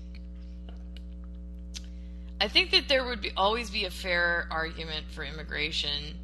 I 2.42 2.50
think 2.50 2.72
that 2.72 2.90
there 2.90 3.06
would 3.06 3.22
be, 3.22 3.32
always 3.38 3.70
be 3.70 3.86
a 3.86 3.90
fair 3.90 4.50
argument 4.52 5.06
for 5.12 5.24
immigration, 5.24 6.20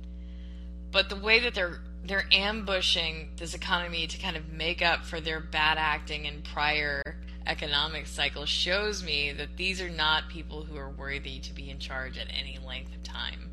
but 0.91 1.07
the 1.07 1.15
way 1.15 1.39
that 1.39 1.53
they're 1.55 1.79
they're 2.03 2.27
ambushing 2.33 3.29
this 3.37 3.53
economy 3.53 4.05
to 4.05 4.17
kind 4.17 4.35
of 4.35 4.49
make 4.49 4.81
up 4.81 5.05
for 5.05 5.21
their 5.21 5.39
bad 5.39 5.77
acting 5.77 6.25
in 6.25 6.41
prior 6.41 7.01
economic 7.47 8.07
cycle 8.07 8.45
shows 8.45 9.03
me 9.03 9.31
that 9.33 9.57
these 9.57 9.81
are 9.81 9.89
not 9.89 10.29
people 10.29 10.63
who 10.63 10.77
are 10.77 10.89
worthy 10.89 11.39
to 11.39 11.53
be 11.53 11.69
in 11.69 11.79
charge 11.79 12.17
at 12.17 12.27
any 12.29 12.59
length 12.65 12.95
of 12.95 13.03
time. 13.03 13.49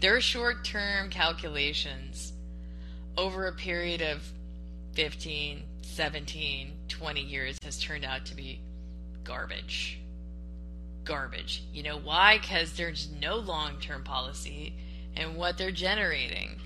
Their 0.00 0.20
short 0.20 0.64
term 0.64 1.10
calculations 1.10 2.32
over 3.16 3.46
a 3.46 3.52
period 3.52 4.02
of 4.02 4.22
15, 4.92 5.62
17, 5.82 6.72
20 6.88 7.20
years 7.20 7.58
has 7.62 7.78
turned 7.78 8.04
out 8.04 8.26
to 8.26 8.34
be 8.34 8.60
garbage. 9.24 9.98
Garbage. 11.04 11.62
You 11.72 11.82
know 11.82 11.98
why? 11.98 12.38
Because 12.38 12.72
there's 12.72 13.08
no 13.20 13.36
long 13.36 13.80
term 13.80 14.04
policy, 14.04 14.74
and 15.16 15.36
what 15.36 15.56
they're 15.56 15.70
generating 15.70 16.60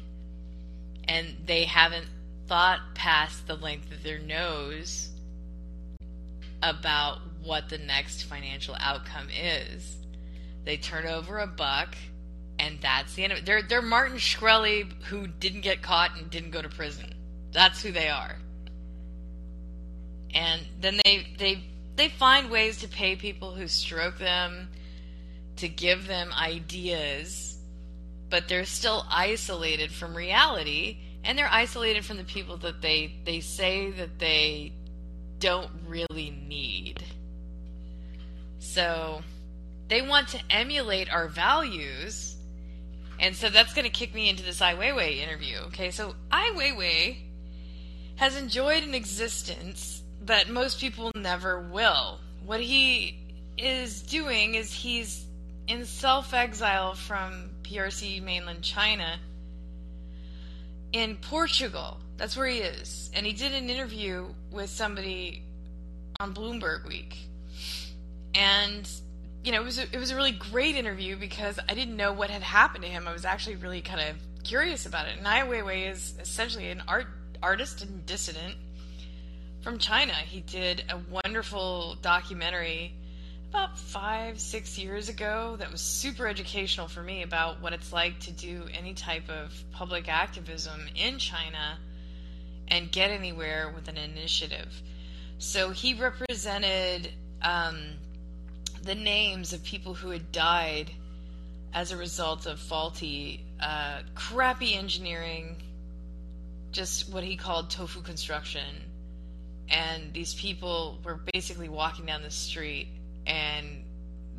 and 1.11 1.37
they 1.45 1.65
haven't 1.65 2.07
thought 2.47 2.81
past 2.95 3.47
the 3.47 3.57
length 3.57 3.91
of 3.93 4.03
their 4.03 4.19
nose 4.19 5.10
about 6.63 7.19
what 7.43 7.69
the 7.69 7.79
next 7.79 8.25
financial 8.25 8.77
outcome 8.79 9.29
is. 9.31 9.97
They 10.65 10.77
turn 10.77 11.07
over 11.07 11.39
a 11.39 11.47
buck, 11.47 11.97
and 12.59 12.79
that's 12.81 13.15
the 13.15 13.25
end 13.25 13.33
of 13.33 13.39
it. 13.39 13.47
They're, 13.47 13.63
they're 13.63 13.83
Martin 13.83 14.19
Shkreli 14.19 14.91
who 15.05 15.27
didn't 15.27 15.63
get 15.63 15.83
caught 15.83 16.17
and 16.17 16.31
didn't 16.31 16.51
go 16.51 16.63
to 16.63 16.69
prison. 16.69 17.15
That's 17.53 17.83
who 17.83 17.93
they 17.93 18.09
are. 18.09 18.37
And 20.35 20.63
then 20.81 21.01
they, 21.05 21.27
they, 21.39 21.65
they 21.97 22.09
find 22.09 22.51
ways 22.51 22.79
to 22.81 22.89
pay 22.89 23.17
people 23.17 23.55
who 23.55 23.67
stroke 23.67 24.19
them, 24.19 24.69
to 25.57 25.69
give 25.69 26.07
them 26.07 26.31
ideas, 26.33 27.59
but 28.29 28.47
they're 28.49 28.65
still 28.65 29.05
isolated 29.11 29.91
from 29.91 30.17
reality, 30.17 30.99
and 31.25 31.37
they're 31.37 31.51
isolated 31.51 32.05
from 32.05 32.17
the 32.17 32.25
people 32.25 32.57
that 32.59 32.81
they, 32.81 33.17
they 33.25 33.41
say 33.41 33.91
that 33.91 34.19
they 34.19 34.73
don't 35.41 35.71
really 35.87 36.31
need. 36.31 37.03
So 38.61 39.23
they 39.89 40.03
want 40.03 40.29
to 40.29 40.41
emulate 40.51 41.13
our 41.13 41.29
values. 41.29 42.37
And 43.19 43.35
so 43.35 43.51
that's 43.51 43.75
going 43.75 43.85
to 43.85 43.91
kick 43.91 44.15
me 44.15 44.29
into 44.29 44.43
this 44.43 44.63
Ai 44.63 44.75
Weiwei 44.75 45.19
interview. 45.19 45.59
Okay, 45.67 45.91
so 45.91 46.15
Ai 46.31 46.53
Weiwei 46.55 47.19
has 48.17 48.37
enjoyed 48.37 48.83
an 48.83 48.95
existence 48.95 50.03
that 50.23 50.49
most 50.49 50.79
people 50.79 51.11
never 51.15 51.61
will. 51.61 52.21
What 52.45 52.61
he 52.61 53.19
is 53.59 54.03
doing 54.03 54.55
is 54.55 54.73
he's 54.73 55.25
in 55.67 55.85
self 55.85 56.33
exile 56.33 56.95
from 56.95 57.51
PRC 57.63 58.23
mainland 58.23 58.63
China 58.63 59.19
in 60.93 61.17
Portugal. 61.17 61.99
That's 62.21 62.37
where 62.37 62.49
he 62.49 62.59
is. 62.59 63.11
And 63.15 63.25
he 63.25 63.33
did 63.33 63.55
an 63.55 63.71
interview 63.71 64.27
with 64.53 64.69
somebody 64.69 65.43
on 66.21 66.35
Bloomberg 66.35 66.87
Week. 66.87 67.17
And 68.35 68.87
you 69.43 69.53
know, 69.53 69.63
it 69.63 69.65
was 69.65 69.79
a, 69.79 69.85
it 69.85 69.97
was 69.97 70.11
a 70.11 70.17
really 70.17 70.33
great 70.33 70.77
interview 70.77 71.17
because 71.17 71.59
I 71.67 71.73
didn't 71.73 71.97
know 71.97 72.13
what 72.13 72.29
had 72.29 72.43
happened 72.43 72.85
to 72.85 72.91
him. 72.91 73.09
I 73.09 73.15
was 73.15 73.25
actually 73.25 73.57
really 73.57 73.81
kind 73.81 74.03
of 74.03 74.17
curious 74.45 74.85
about 74.85 75.09
it. 75.09 75.17
And 75.17 75.27
Ai 75.27 75.47
Weiwei 75.47 75.91
is 75.91 76.13
essentially 76.21 76.69
an 76.69 76.83
art 76.87 77.07
artist 77.43 77.81
and 77.81 78.05
dissident 78.05 78.55
from 79.63 79.79
China. 79.79 80.13
He 80.13 80.41
did 80.43 80.85
a 80.91 80.99
wonderful 81.11 81.97
documentary 82.03 82.93
about 83.49 83.79
five, 83.79 84.39
six 84.39 84.79
years 84.79 85.09
ago 85.09 85.57
that 85.59 85.73
was 85.73 85.81
super 85.81 86.27
educational 86.27 86.87
for 86.87 87.03
me 87.03 87.23
about 87.23 87.63
what 87.63 87.73
it's 87.73 87.95
like 87.95 88.21
to 88.21 88.31
do 88.31 88.65
any 88.79 88.93
type 88.93 89.31
of 89.31 89.55
public 89.73 90.07
activism 90.07 90.83
in 90.95 91.17
China 91.17 91.79
and 92.71 92.91
get 92.91 93.11
anywhere 93.11 93.73
with 93.75 93.89
an 93.89 93.97
initiative. 93.97 94.83
So 95.39 95.71
he 95.71 95.95
represented 95.95 97.13
um, 97.43 97.79
the 98.83 98.95
names 98.95 99.53
of 99.53 99.63
people 99.65 99.95
who 99.95 100.11
had 100.11 100.33
died 100.33 100.91
as 101.73 101.93
a 101.93 101.97
result 101.97 102.47
of 102.47 102.59
faulty, 102.59 103.45
uh, 103.61 104.01
crappy 104.15 104.75
engineering, 104.75 105.57
just 106.73 107.13
what 107.13 107.25
he 107.25 107.37
called 107.37 107.71
tofu 107.71 108.03
construction. 108.03 108.85
And 109.69 110.13
these 110.13 110.35
people 110.35 110.99
were 111.05 111.21
basically 111.33 111.69
walking 111.69 112.07
down 112.07 112.23
the 112.23 112.31
street, 112.31 112.89
and 113.27 113.85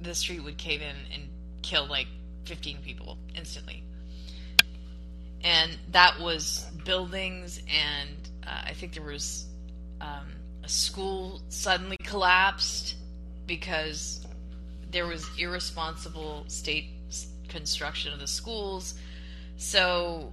the 0.02 0.14
street 0.14 0.44
would 0.44 0.58
cave 0.58 0.82
in 0.82 0.96
and 1.14 1.24
kill 1.62 1.88
like 1.88 2.08
15 2.46 2.78
people 2.84 3.18
instantly. 3.36 3.84
And 5.44 5.78
that 5.92 6.20
was 6.20 6.68
buildings, 6.84 7.62
and 7.70 8.21
uh, 8.46 8.62
I 8.66 8.74
think 8.74 8.94
there 8.94 9.04
was 9.04 9.46
um, 10.00 10.28
a 10.64 10.70
school 10.70 11.42
suddenly 11.50 11.98
collapsed 12.04 12.96
because 13.48 14.26
there 14.92 15.08
was 15.08 15.28
irresponsible 15.38 16.46
state 16.48 16.90
construction 17.48 18.14
of 18.14 18.20
the 18.20 18.28
schools. 18.28 18.96
So, 19.58 20.32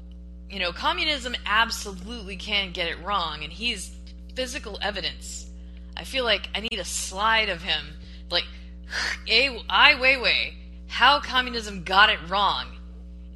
you 0.51 0.59
know, 0.59 0.73
communism 0.73 1.35
absolutely 1.45 2.37
can 2.37 2.73
get 2.73 2.89
it 2.89 3.03
wrong, 3.05 3.45
and 3.45 3.53
he's 3.53 3.95
physical 4.35 4.79
evidence. 4.81 5.47
I 5.97 6.05
feel 6.05 6.25
like 6.25 6.49
I 6.55 6.61
need 6.61 6.79
a 6.79 6.85
slide 6.85 7.49
of 7.49 7.63
him, 7.63 7.85
like, 8.31 8.45
a 9.29 9.49
Ai 9.69 9.95
Weiwei, 9.95 10.55
how 10.87 11.21
communism 11.21 11.85
got 11.85 12.09
it 12.09 12.19
wrong. 12.29 12.67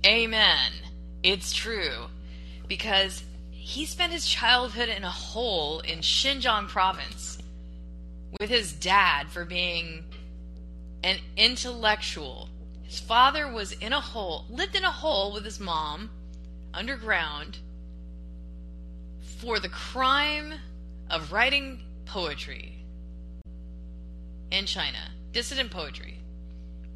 Amen. 0.06 0.72
It's 1.22 1.52
true. 1.52 2.06
Because 2.66 3.22
he 3.64 3.86
spent 3.86 4.12
his 4.12 4.26
childhood 4.26 4.88
in 4.88 5.04
a 5.04 5.10
hole 5.10 5.78
in 5.80 6.00
Xinjiang 6.00 6.66
province 6.66 7.38
with 8.40 8.50
his 8.50 8.72
dad 8.72 9.30
for 9.30 9.44
being 9.44 10.04
an 11.04 11.18
intellectual. 11.36 12.48
His 12.82 12.98
father 12.98 13.46
was 13.46 13.70
in 13.70 13.92
a 13.92 14.00
hole, 14.00 14.46
lived 14.50 14.74
in 14.74 14.82
a 14.82 14.90
hole 14.90 15.32
with 15.32 15.44
his 15.44 15.60
mom 15.60 16.10
underground 16.74 17.58
for 19.38 19.60
the 19.60 19.68
crime 19.68 20.54
of 21.08 21.30
writing 21.30 21.84
poetry 22.04 22.84
in 24.50 24.66
China. 24.66 25.12
Dissident 25.30 25.70
poetry. 25.70 26.18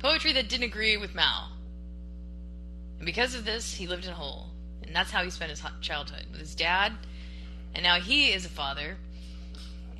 Poetry 0.01 0.33
that 0.33 0.49
didn't 0.49 0.67
agree 0.67 0.97
with 0.97 1.15
Mao. 1.15 1.47
And 2.99 3.07
because 3.07 3.37
of 3.37 3.45
this, 3.45 3.75
he 3.75 3.87
lived 3.87 4.05
in 4.05 4.11
a 4.11 4.15
hole. 4.15 4.51
And 4.87 4.94
that's 4.94 5.11
how 5.11 5.22
he 5.22 5.31
spent 5.31 5.51
his 5.51 5.62
childhood 5.81 6.27
with 6.31 6.40
his 6.40 6.55
dad. 6.55 6.92
And 7.75 7.83
now 7.83 7.96
he 7.96 8.33
is 8.33 8.44
a 8.44 8.49
father. 8.49 8.96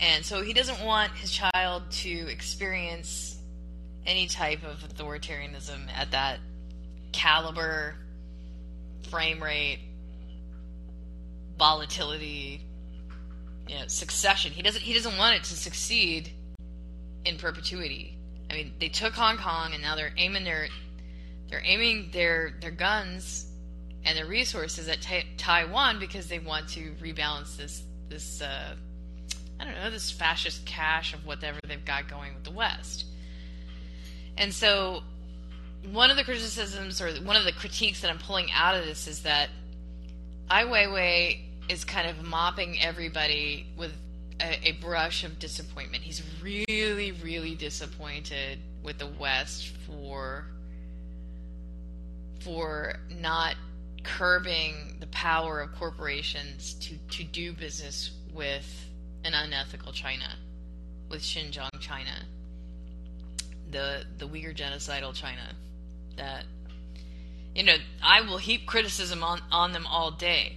And 0.01 0.25
so 0.25 0.43
he 0.43 0.53
doesn't 0.53 0.85
want 0.85 1.13
his 1.13 1.31
child 1.31 1.91
to 1.91 2.29
experience 2.29 3.39
any 4.07 4.27
type 4.27 4.61
of 4.63 4.79
authoritarianism 4.89 5.89
at 5.95 6.13
that 6.13 6.39
caliber, 7.13 7.95
frame 9.11 9.43
rate, 9.43 9.81
volatility, 11.59 12.65
you 13.67 13.79
know, 13.79 13.87
succession. 13.89 14.53
He 14.53 14.63
doesn't 14.63 14.83
he 14.83 14.93
doesn't 14.93 15.17
want 15.17 15.37
it 15.37 15.45
to 15.45 15.55
succeed 15.55 16.31
in 17.25 17.37
perpetuity. 17.39 18.17
I 18.51 18.55
mean, 18.55 18.75
they 18.79 18.89
took 18.89 19.15
Hong 19.15 19.39
Kong 19.39 19.73
and 19.73 19.83
now 19.83 19.97
they're 19.97 20.13
aiming 20.17 20.45
their 20.45 20.69
they're 21.51 21.65
aiming 21.65 22.11
their 22.13 22.55
their 22.61 22.71
guns 22.71 23.46
and 24.07 24.17
their 24.17 24.27
resources 24.27 24.89
at 24.89 25.03
ta- 25.03 25.27
Taiwan 25.37 25.99
because 25.99 26.29
they 26.29 26.39
want 26.39 26.69
to 26.71 26.93
rebalance 27.03 27.57
this 27.57 27.83
this 28.09 28.41
uh, 28.41 28.75
I 29.59 29.65
don't 29.65 29.75
know 29.75 29.91
this 29.91 30.11
fascist 30.11 30.65
cache 30.65 31.13
of 31.13 31.27
whatever 31.27 31.59
they've 31.67 31.85
got 31.85 32.09
going 32.09 32.35
with 32.35 32.45
the 32.45 32.53
West. 32.53 33.05
And 34.39 34.55
so, 34.55 35.03
one 35.91 36.11
of 36.11 36.17
the 36.17 36.25
criticisms 36.25 37.01
or 37.01 37.11
one 37.23 37.37
of 37.37 37.45
the 37.45 37.53
critiques 37.53 38.01
that 38.03 38.11
I'm 38.11 38.19
pulling 38.19 38.51
out 38.53 38.77
of 38.77 38.85
this 38.85 39.09
is 39.09 39.23
that 39.23 39.49
Ai 40.51 40.65
Weiwei 40.65 41.41
is 41.69 41.85
kind 41.85 42.09
of 42.09 42.25
mopping 42.25 42.81
everybody 42.81 43.67
with 43.77 43.93
a, 44.41 44.69
a, 44.69 44.73
brush 44.73 45.25
of 45.25 45.39
disappointment. 45.39 46.05
He's 46.05 46.23
really, 46.43 47.13
really 47.13 47.55
disappointed 47.55 48.59
with 48.83 48.99
the 48.99 49.07
West 49.07 49.73
for 49.87 50.45
for 52.41 53.01
not 53.11 53.57
curbing 54.07 54.97
the 55.01 55.07
power 55.09 55.61
of 55.61 55.75
corporations 55.75 56.75
to, 56.75 56.97
to 57.17 57.25
do 57.25 57.53
business 57.53 58.13
with 58.33 58.89
an 59.25 59.35
unethical 59.35 59.93
China, 59.93 60.37
with 61.11 61.23
Xinjiang 61.23 61.69
China 61.81 62.25
the 63.71 64.05
the 64.19 64.29
Uyghur 64.29 64.55
genocidal 64.55 65.15
China 65.15 65.55
that 66.17 66.45
you 67.55 67.63
know 67.63 67.77
I 68.03 68.21
will 68.21 68.39
heap 68.39 68.67
criticism 68.67 69.23
on 69.23 69.41
on 69.51 69.73
them 69.73 69.87
all 69.87 70.11
day, 70.11 70.57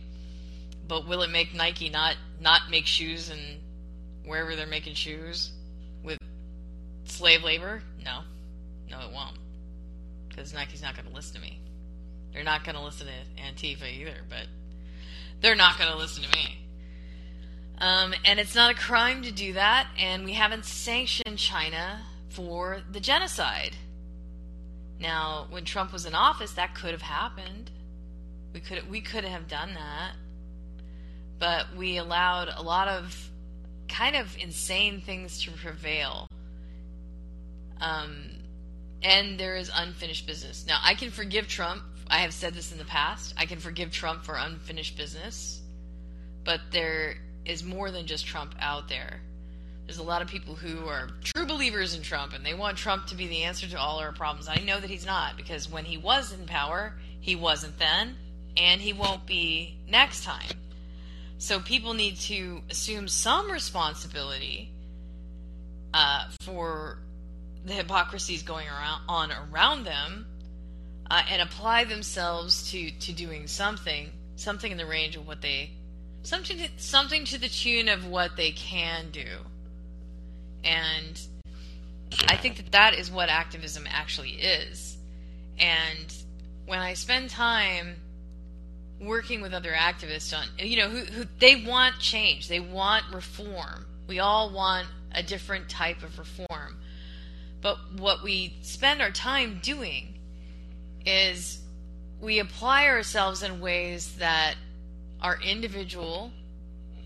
but 0.88 1.08
will 1.08 1.22
it 1.22 1.30
make 1.30 1.54
Nike 1.54 1.90
not 1.90 2.16
not 2.40 2.70
make 2.70 2.86
shoes 2.86 3.30
and 3.30 3.60
wherever 4.26 4.56
they're 4.56 4.68
making 4.68 4.94
shoes 4.94 5.52
with 6.04 6.18
slave 7.06 7.44
labor? 7.44 7.82
No, 8.04 8.22
no, 8.90 9.00
it 9.00 9.12
won't 9.12 9.38
because 10.28 10.54
Nike's 10.54 10.82
not 10.82 10.96
going 10.96 11.08
to 11.08 11.14
listen 11.14 11.36
to 11.36 11.42
me. 11.42 11.60
They're 12.34 12.44
not 12.44 12.64
going 12.64 12.76
to 12.76 12.84
listen 12.84 13.08
to 13.08 13.42
Antifa 13.42 13.92
either, 13.92 14.18
but 14.30 14.48
they're 15.42 15.56
not 15.56 15.78
going 15.78 15.92
to 15.92 15.98
listen 15.98 16.24
to 16.24 16.30
me. 16.30 16.60
Um, 17.80 18.14
and 18.26 18.40
it's 18.40 18.56
not 18.56 18.72
a 18.72 18.76
crime 18.76 19.24
to 19.24 19.32
do 19.32 19.54
that, 19.54 19.88
and 19.98 20.26
we 20.26 20.34
haven't 20.34 20.66
sanctioned 20.66 21.38
China 21.38 22.02
for 22.30 22.82
the 22.92 23.00
genocide. 23.00 23.76
Now, 25.00 25.48
when 25.50 25.64
Trump 25.64 25.94
was 25.94 26.06
in 26.06 26.14
office, 26.14 26.54
that 26.54 26.76
could 26.76 26.92
have 26.92 27.02
happened. 27.02 27.72
We 28.54 28.60
could 28.60 28.90
we 28.90 29.00
could 29.00 29.24
have 29.24 29.48
done 29.48 29.76
that, 29.76 30.12
but 31.38 31.76
we 31.78 31.98
allowed 31.98 32.50
a 32.54 32.62
lot 32.62 32.90
of 32.90 33.30
kind 33.88 34.16
of 34.16 34.36
insane 34.38 35.02
things 35.02 35.42
to 35.44 35.52
prevail. 35.52 36.28
Um, 37.80 38.26
and 39.02 39.40
there 39.40 39.56
is 39.56 39.72
unfinished 39.74 40.28
business. 40.28 40.66
Now, 40.68 40.80
I 40.84 40.96
can 40.96 41.12
forgive 41.12 41.48
Trump 41.48 41.84
I 42.10 42.20
have 42.20 42.34
said 42.34 42.54
this 42.54 42.72
in 42.72 42.78
the 42.78 42.86
past. 42.86 43.34
I 43.38 43.46
can 43.46 43.60
forgive 43.60 43.92
Trump 43.92 44.24
for 44.24 44.36
unfinished 44.36 44.98
business, 44.98 45.62
but 46.44 46.60
there 46.72 47.16
is 47.46 47.64
more 47.64 47.92
than 47.92 48.08
just 48.08 48.26
Trump 48.26 48.56
out 48.60 48.90
there. 48.90 49.22
There's 49.86 50.00
a 50.00 50.04
lot 50.04 50.22
of 50.22 50.28
people 50.28 50.56
who 50.56 50.88
are 50.88 51.10
true 51.24 51.46
believers 51.46 51.96
in 51.96 52.04
Trump 52.04 52.34
and 52.34 52.46
they 52.46 52.54
want 52.54 52.78
Trump 52.78 53.08
to 53.08 53.16
be 53.16 53.28
the 53.28 53.44
answer 53.44 53.68
to 53.68 53.80
all 53.80 54.00
our 54.00 54.12
problems. 54.12 54.48
I 54.48 54.58
know 54.58 54.80
that 54.80 54.90
he's 54.90 55.06
not 55.06 55.36
because 55.36 55.70
when 55.70 55.86
he 55.86 55.98
was 55.98 56.32
in 56.32 56.46
power, 56.46 56.94
he 57.20 57.36
wasn't 57.36 57.78
then, 57.80 58.16
and 58.56 58.82
he 58.82 58.94
won't 58.94 59.26
be 59.26 59.78
next 59.88 60.24
time. 60.24 60.58
So 61.40 61.60
people 61.60 61.94
need 61.94 62.18
to 62.22 62.62
assume 62.70 63.08
some 63.08 63.50
responsibility 63.50 64.72
uh, 65.94 66.28
for 66.42 67.00
the 67.66 67.74
hypocrisies 67.74 68.44
going 68.44 68.68
around 68.68 69.02
on 69.08 69.32
around 69.32 69.86
them, 69.86 70.26
uh, 71.10 71.24
and 71.30 71.42
apply 71.42 71.84
themselves 71.84 72.72
to 72.72 72.92
to 72.92 73.14
doing 73.14 73.48
something, 73.48 74.12
something 74.36 74.72
in 74.72 74.78
the 74.78 74.86
range 74.86 75.16
of 75.16 75.28
what 75.28 75.42
they, 75.42 75.72
something 76.24 76.58
to, 76.58 76.70
something 76.78 77.26
to 77.26 77.40
the 77.40 77.50
tune 77.50 77.90
of 77.90 78.06
what 78.06 78.36
they 78.36 78.52
can 78.52 79.10
do, 79.12 79.28
and 80.64 81.20
I 82.28 82.36
think 82.36 82.58
that 82.58 82.72
that 82.72 82.94
is 82.94 83.10
what 83.12 83.30
activism 83.30 83.86
actually 83.90 84.32
is, 84.32 84.98
and 85.58 86.14
when 86.66 86.80
I 86.80 86.94
spend 86.94 87.30
time 87.30 87.96
working 89.02 89.42
with 89.42 89.54
other 89.54 89.72
activists 89.72 90.38
on 90.38 90.46
you 90.58 90.78
know 90.78 90.90
who, 90.90 91.06
who 91.06 91.26
they 91.40 91.64
want 91.64 92.00
change 92.00 92.48
they 92.48 92.60
want 92.60 93.06
reform. 93.14 93.86
We 94.08 94.20
all 94.20 94.52
want 94.52 94.88
a 95.14 95.24
different 95.24 95.70
type 95.70 96.04
of 96.04 96.18
reform. 96.18 96.78
But 97.62 97.78
what 97.98 98.24
we 98.24 98.58
spend 98.62 99.02
our 99.02 99.12
time 99.12 99.60
doing 99.62 100.19
is 101.06 101.60
we 102.22 102.40
apply 102.40 102.88
ourselves 102.88 103.44
in 103.44 103.60
ways 103.60 104.16
that 104.18 104.56
are 105.22 105.40
individual 105.42 106.32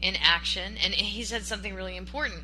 in 0.02 0.16
action 0.22 0.76
and 0.84 0.94
he 0.94 1.24
said 1.24 1.44
something 1.44 1.74
really 1.74 1.96
important 1.96 2.42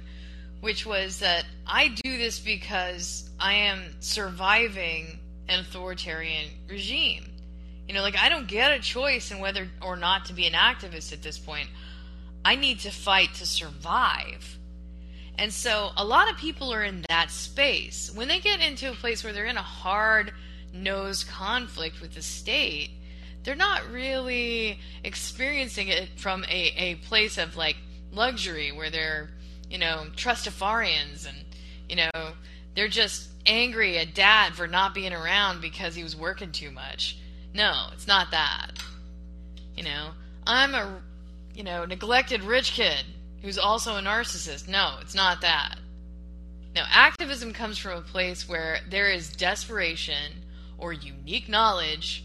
which 0.61 0.85
was 0.85 1.19
that 1.19 1.45
i 1.67 1.87
do 1.87 2.17
this 2.17 2.39
because 2.39 3.29
i 3.39 3.53
am 3.53 3.83
surviving 3.99 5.19
an 5.47 5.59
authoritarian 5.59 6.49
regime 6.69 7.29
you 7.89 7.95
know, 7.95 8.03
like 8.03 8.19
I 8.19 8.29
don't 8.29 8.47
get 8.47 8.71
a 8.71 8.79
choice 8.79 9.31
in 9.31 9.39
whether 9.39 9.67
or 9.81 9.97
not 9.97 10.25
to 10.25 10.33
be 10.33 10.45
an 10.45 10.53
activist 10.53 11.11
at 11.11 11.23
this 11.23 11.39
point. 11.39 11.67
I 12.45 12.55
need 12.55 12.81
to 12.81 12.91
fight 12.91 13.33
to 13.35 13.47
survive. 13.47 14.59
And 15.39 15.51
so 15.51 15.89
a 15.97 16.05
lot 16.05 16.29
of 16.29 16.37
people 16.37 16.71
are 16.71 16.83
in 16.83 17.03
that 17.09 17.31
space. 17.31 18.11
When 18.13 18.27
they 18.27 18.41
get 18.41 18.59
into 18.61 18.91
a 18.91 18.93
place 18.93 19.23
where 19.23 19.33
they're 19.33 19.45
in 19.45 19.57
a 19.57 19.63
hard 19.63 20.33
nosed 20.73 21.27
conflict 21.27 22.01
with 22.01 22.13
the 22.13 22.21
state, 22.21 22.91
they're 23.43 23.55
not 23.55 23.89
really 23.89 24.79
experiencing 25.03 25.87
it 25.87 26.09
from 26.17 26.43
a, 26.45 26.73
a 26.77 26.95
place 26.95 27.37
of 27.37 27.55
like 27.55 27.77
luxury 28.11 28.71
where 28.71 28.89
they're, 28.89 29.29
you 29.69 29.77
know, 29.77 30.05
trustafarians 30.15 31.27
and, 31.27 31.37
you 31.87 31.95
know, 31.95 32.31
they're 32.75 32.87
just 32.87 33.29
angry 33.45 33.97
at 33.97 34.13
dad 34.13 34.53
for 34.53 34.67
not 34.67 34.93
being 34.93 35.13
around 35.13 35.61
because 35.61 35.95
he 35.95 36.03
was 36.03 36.15
working 36.15 36.51
too 36.51 36.71
much 36.71 37.17
no, 37.53 37.87
it's 37.93 38.07
not 38.07 38.31
that. 38.31 38.71
You 39.75 39.83
know, 39.83 40.09
I'm 40.45 40.75
a, 40.75 41.01
you 41.53 41.63
know, 41.63 41.85
neglected 41.85 42.43
rich 42.43 42.73
kid 42.73 43.03
who's 43.41 43.57
also 43.57 43.95
a 43.95 44.01
narcissist. 44.01 44.67
No, 44.67 44.97
it's 45.01 45.15
not 45.15 45.41
that. 45.41 45.75
Now, 46.75 46.85
activism 46.89 47.53
comes 47.53 47.77
from 47.77 47.97
a 47.97 48.01
place 48.01 48.47
where 48.47 48.79
there 48.89 49.09
is 49.09 49.31
desperation 49.31 50.43
or 50.79 50.93
unique 50.93 51.49
knowledge 51.49 52.23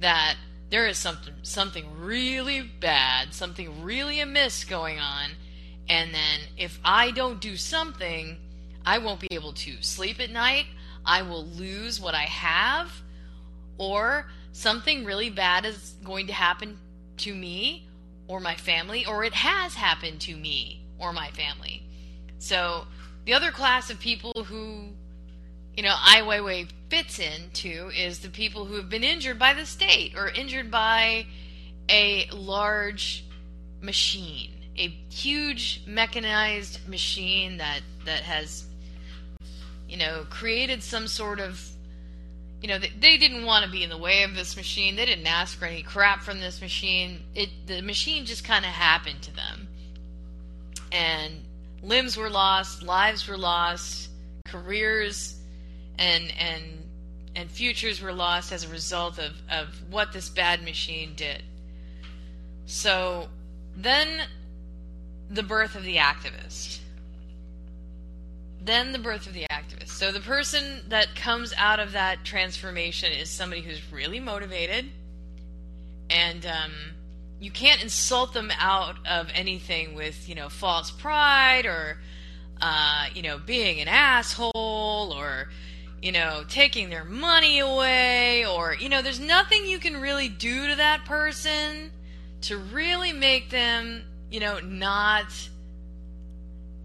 that 0.00 0.36
there 0.70 0.86
is 0.86 0.98
something 0.98 1.34
something 1.42 1.86
really 1.98 2.60
bad, 2.60 3.32
something 3.32 3.82
really 3.82 4.20
amiss 4.20 4.64
going 4.64 4.98
on, 4.98 5.30
and 5.88 6.12
then 6.12 6.40
if 6.56 6.80
I 6.84 7.12
don't 7.12 7.40
do 7.40 7.56
something, 7.56 8.38
I 8.84 8.98
won't 8.98 9.20
be 9.20 9.28
able 9.30 9.52
to 9.52 9.82
sleep 9.82 10.20
at 10.20 10.30
night. 10.30 10.66
I 11.04 11.22
will 11.22 11.46
lose 11.46 12.00
what 12.00 12.14
I 12.14 12.24
have, 12.24 12.90
or 13.78 14.26
something 14.52 15.04
really 15.04 15.30
bad 15.30 15.64
is 15.64 15.94
going 16.02 16.26
to 16.26 16.32
happen 16.32 16.78
to 17.18 17.34
me 17.34 17.88
or 18.26 18.40
my 18.40 18.56
family, 18.56 19.06
or 19.06 19.22
it 19.22 19.34
has 19.34 19.74
happened 19.74 20.20
to 20.22 20.36
me 20.36 20.84
or 20.98 21.12
my 21.12 21.30
family. 21.30 21.84
So 22.38 22.86
the 23.24 23.34
other 23.34 23.50
class 23.50 23.90
of 23.90 24.00
people 24.00 24.32
who, 24.48 24.88
you 25.76 25.82
know, 25.82 25.94
Ai 25.94 26.22
Weiwei 26.22 26.68
fits 26.88 27.18
into 27.18 27.90
is 27.90 28.20
the 28.20 28.28
people 28.28 28.64
who 28.64 28.74
have 28.74 28.88
been 28.88 29.04
injured 29.04 29.38
by 29.38 29.52
the 29.52 29.66
state 29.66 30.14
or 30.16 30.28
injured 30.28 30.70
by 30.70 31.26
a 31.88 32.28
large 32.32 33.24
machine, 33.80 34.50
a 34.78 34.88
huge 35.10 35.82
mechanized 35.86 36.88
machine 36.88 37.58
that 37.58 37.80
that 38.06 38.22
has, 38.22 38.64
you 39.88 39.98
know, 39.98 40.24
created 40.30 40.82
some 40.82 41.06
sort 41.06 41.40
of 41.40 41.60
you 42.62 42.68
know, 42.68 42.78
they, 42.78 42.90
they 42.98 43.16
didn't 43.18 43.44
want 43.44 43.64
to 43.66 43.70
be 43.70 43.82
in 43.82 43.90
the 43.90 43.98
way 43.98 44.22
of 44.22 44.34
this 44.34 44.56
machine. 44.56 44.96
They 44.96 45.04
didn't 45.04 45.26
ask 45.26 45.58
for 45.58 45.66
any 45.66 45.82
crap 45.82 46.22
from 46.22 46.40
this 46.40 46.60
machine. 46.60 47.20
It 47.34 47.50
the 47.66 47.82
machine 47.82 48.24
just 48.24 48.44
kind 48.44 48.64
of 48.64 48.70
happened 48.70 49.22
to 49.22 49.36
them, 49.36 49.68
and 50.90 51.44
limbs 51.82 52.16
were 52.16 52.30
lost, 52.30 52.82
lives 52.82 53.28
were 53.28 53.36
lost, 53.36 54.08
careers, 54.48 55.35
and 55.98 56.32
and 56.38 56.64
and 57.34 57.50
futures 57.50 58.00
were 58.00 58.12
lost 58.12 58.52
as 58.52 58.64
a 58.64 58.68
result 58.68 59.18
of 59.18 59.32
of 59.50 59.68
what 59.90 60.12
this 60.12 60.28
bad 60.28 60.62
machine 60.62 61.14
did. 61.14 61.42
So 62.66 63.28
then, 63.76 64.22
the 65.30 65.42
birth 65.42 65.74
of 65.74 65.84
the 65.84 65.96
activist 65.96 66.80
then 68.66 68.92
the 68.92 68.98
birth 68.98 69.26
of 69.26 69.32
the 69.32 69.46
activist. 69.50 69.88
So 69.88 70.12
the 70.12 70.20
person 70.20 70.82
that 70.88 71.14
comes 71.14 71.54
out 71.56 71.80
of 71.80 71.92
that 71.92 72.24
transformation 72.24 73.12
is 73.12 73.30
somebody 73.30 73.62
who's 73.62 73.80
really 73.92 74.20
motivated, 74.20 74.86
and 76.10 76.44
um, 76.44 76.72
you 77.40 77.50
can't 77.50 77.82
insult 77.82 78.34
them 78.34 78.50
out 78.58 78.96
of 79.06 79.28
anything 79.34 79.94
with 79.94 80.28
you 80.28 80.34
know 80.34 80.48
false 80.48 80.90
pride 80.90 81.64
or 81.64 81.98
uh, 82.60 83.06
you 83.14 83.22
know 83.22 83.38
being 83.38 83.80
an 83.80 83.88
asshole 83.88 84.52
or 85.16 85.48
you 86.06 86.12
know 86.12 86.44
taking 86.48 86.88
their 86.88 87.04
money 87.04 87.58
away 87.58 88.46
or 88.46 88.72
you 88.74 88.88
know 88.88 89.02
there's 89.02 89.18
nothing 89.18 89.66
you 89.66 89.80
can 89.80 90.00
really 90.00 90.28
do 90.28 90.68
to 90.68 90.76
that 90.76 91.04
person 91.04 91.90
to 92.40 92.56
really 92.56 93.12
make 93.12 93.50
them 93.50 94.04
you 94.30 94.38
know 94.38 94.60
not 94.60 95.26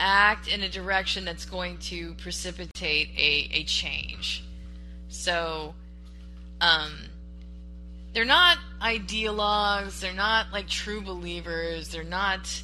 act 0.01 0.47
in 0.47 0.63
a 0.63 0.69
direction 0.69 1.23
that's 1.23 1.45
going 1.45 1.77
to 1.77 2.15
precipitate 2.15 3.09
a, 3.15 3.49
a 3.53 3.63
change. 3.65 4.43
So, 5.09 5.75
um, 6.59 6.91
they're 8.13 8.25
not 8.25 8.57
ideologues, 8.81 9.99
they're 9.99 10.11
not 10.11 10.47
like 10.51 10.67
true 10.67 11.01
believers, 11.01 11.89
they're 11.89 12.03
not 12.03 12.63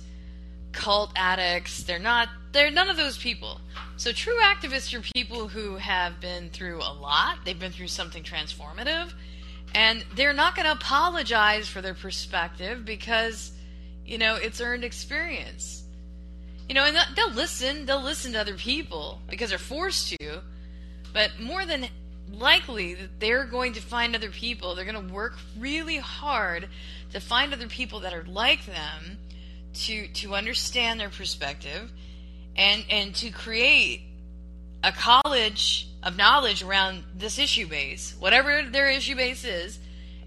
cult 0.78 1.12
addicts, 1.16 1.84
they're 1.84 2.00
not, 2.00 2.30
they're 2.54 2.72
none 2.72 2.90
of 2.90 2.98
those 2.98 3.18
people. 3.18 3.60
So, 3.98 4.12
true 4.12 4.38
activists 4.42 4.94
are 4.94 5.02
people 5.14 5.48
who 5.48 5.76
have 5.76 6.20
been 6.22 6.50
through 6.50 6.78
a 6.78 6.94
lot, 6.94 7.40
they've 7.44 7.60
been 7.60 7.72
through 7.72 7.88
something 7.88 8.24
transformative, 8.24 9.12
and 9.76 10.06
they're 10.16 10.34
not 10.34 10.56
going 10.56 10.66
to 10.66 10.72
apologize 10.72 11.68
for 11.68 11.82
their 11.82 11.96
perspective 11.96 12.86
because, 12.86 13.52
you 14.06 14.18
know, 14.18 14.36
it's 14.36 14.62
earned 14.62 14.84
experience 14.84 15.84
you 16.68 16.76
know, 16.76 16.84
and 16.84 16.98
they'll 17.16 17.32
listen. 17.32 17.86
They'll 17.86 18.02
listen 18.02 18.34
to 18.34 18.40
other 18.40 18.56
people 18.56 19.22
because 19.30 19.50
they're 19.50 19.58
forced 19.58 20.10
to. 20.20 20.42
But 21.14 21.40
more 21.40 21.66
than 21.66 21.88
likely, 22.32 22.94
that 22.96 23.20
they're 23.20 23.46
going 23.46 23.74
to 23.74 23.82
find 23.82 24.16
other 24.16 24.30
people. 24.30 24.76
They're 24.76 24.86
going 24.86 25.08
to 25.08 25.14
work 25.14 25.38
really 25.58 25.98
hard 25.98 26.68
to 27.14 27.22
find 27.22 27.54
other 27.54 27.68
people 27.68 28.02
that 28.02 28.14
are 28.14 28.26
like 28.26 28.66
them, 28.66 29.18
to 29.74 30.08
to 30.08 30.36
understand 30.36 31.00
their 31.00 31.10
perspective, 31.10 31.92
and 32.56 32.84
and 32.90 33.16
to 33.16 33.30
create 33.30 34.02
a 34.84 34.92
college 34.92 35.90
of 36.04 36.18
knowledge 36.18 36.64
around 36.64 37.04
this 37.16 37.40
issue 37.40 37.68
base, 37.68 38.16
whatever 38.20 38.64
their 38.64 38.90
issue 38.90 39.16
base 39.16 39.44
is, 39.44 39.80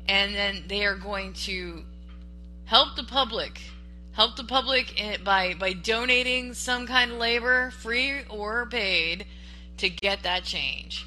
and 0.08 0.34
then 0.34 0.64
they 0.68 0.84
are 0.84 0.96
going 0.96 1.32
to 1.32 1.84
help 2.64 2.96
the 2.96 3.04
public 3.04 3.60
help 4.12 4.36
the 4.36 4.44
public 4.44 5.00
by 5.24 5.54
by 5.54 5.72
donating 5.72 6.54
some 6.54 6.86
kind 6.86 7.12
of 7.12 7.18
labor, 7.18 7.70
free 7.70 8.20
or 8.28 8.66
paid, 8.66 9.26
to 9.78 9.88
get 9.88 10.22
that 10.22 10.44
change. 10.44 11.06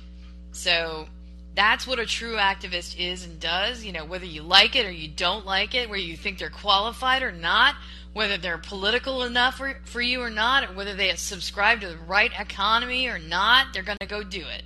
So 0.51 1.07
that's 1.55 1.85
what 1.85 1.99
a 1.99 2.05
true 2.05 2.35
activist 2.37 2.97
is 2.97 3.25
and 3.25 3.39
does. 3.39 3.83
You 3.83 3.91
know, 3.91 4.05
whether 4.05 4.25
you 4.25 4.41
like 4.41 4.75
it 4.75 4.85
or 4.85 4.91
you 4.91 5.07
don't 5.07 5.45
like 5.45 5.75
it, 5.75 5.89
whether 5.89 6.01
you 6.01 6.17
think 6.17 6.39
they're 6.39 6.49
qualified 6.49 7.21
or 7.21 7.31
not, 7.31 7.75
whether 8.13 8.37
they're 8.37 8.57
political 8.57 9.23
enough 9.23 9.57
for, 9.57 9.75
for 9.85 10.01
you 10.01 10.21
or 10.21 10.29
not, 10.29 10.63
or 10.69 10.73
whether 10.73 10.93
they 10.93 11.13
subscribe 11.15 11.81
to 11.81 11.87
the 11.87 11.97
right 11.97 12.31
economy 12.39 13.07
or 13.07 13.19
not, 13.19 13.67
they're 13.73 13.83
going 13.83 13.97
to 13.99 14.07
go 14.07 14.23
do 14.23 14.41
it. 14.41 14.63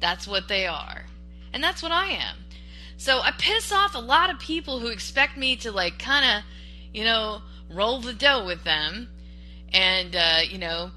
That's 0.00 0.26
what 0.26 0.48
they 0.48 0.66
are. 0.66 1.06
And 1.52 1.62
that's 1.62 1.82
what 1.82 1.92
I 1.92 2.08
am. 2.08 2.36
So 2.96 3.20
I 3.20 3.32
piss 3.32 3.72
off 3.72 3.94
a 3.94 4.00
lot 4.00 4.30
of 4.30 4.38
people 4.38 4.80
who 4.80 4.88
expect 4.88 5.36
me 5.36 5.56
to 5.56 5.72
like 5.72 5.98
kind 5.98 6.24
of, 6.24 6.44
you 6.92 7.04
know, 7.04 7.42
roll 7.70 8.00
the 8.00 8.12
dough 8.12 8.44
with 8.44 8.64
them, 8.64 9.08
and 9.72 10.14
uh, 10.14 10.40
you 10.48 10.58
know, 10.58 10.90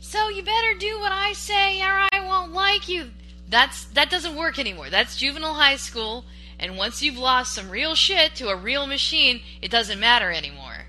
so 0.00 0.28
you 0.28 0.42
better 0.42 0.74
do 0.78 0.98
what 0.98 1.12
I 1.12 1.32
say 1.32 1.80
or 1.82 2.06
I 2.12 2.20
won't 2.26 2.52
like 2.52 2.88
you. 2.88 3.10
That's 3.48 3.84
that 3.86 4.10
doesn't 4.10 4.36
work 4.36 4.58
anymore. 4.58 4.90
That's 4.90 5.16
juvenile 5.16 5.54
high 5.54 5.76
school, 5.76 6.24
and 6.58 6.76
once 6.76 7.02
you've 7.02 7.18
lost 7.18 7.54
some 7.54 7.70
real 7.70 7.94
shit 7.94 8.34
to 8.36 8.48
a 8.48 8.56
real 8.56 8.86
machine, 8.86 9.40
it 9.62 9.70
doesn't 9.70 9.98
matter 9.98 10.30
anymore. 10.30 10.79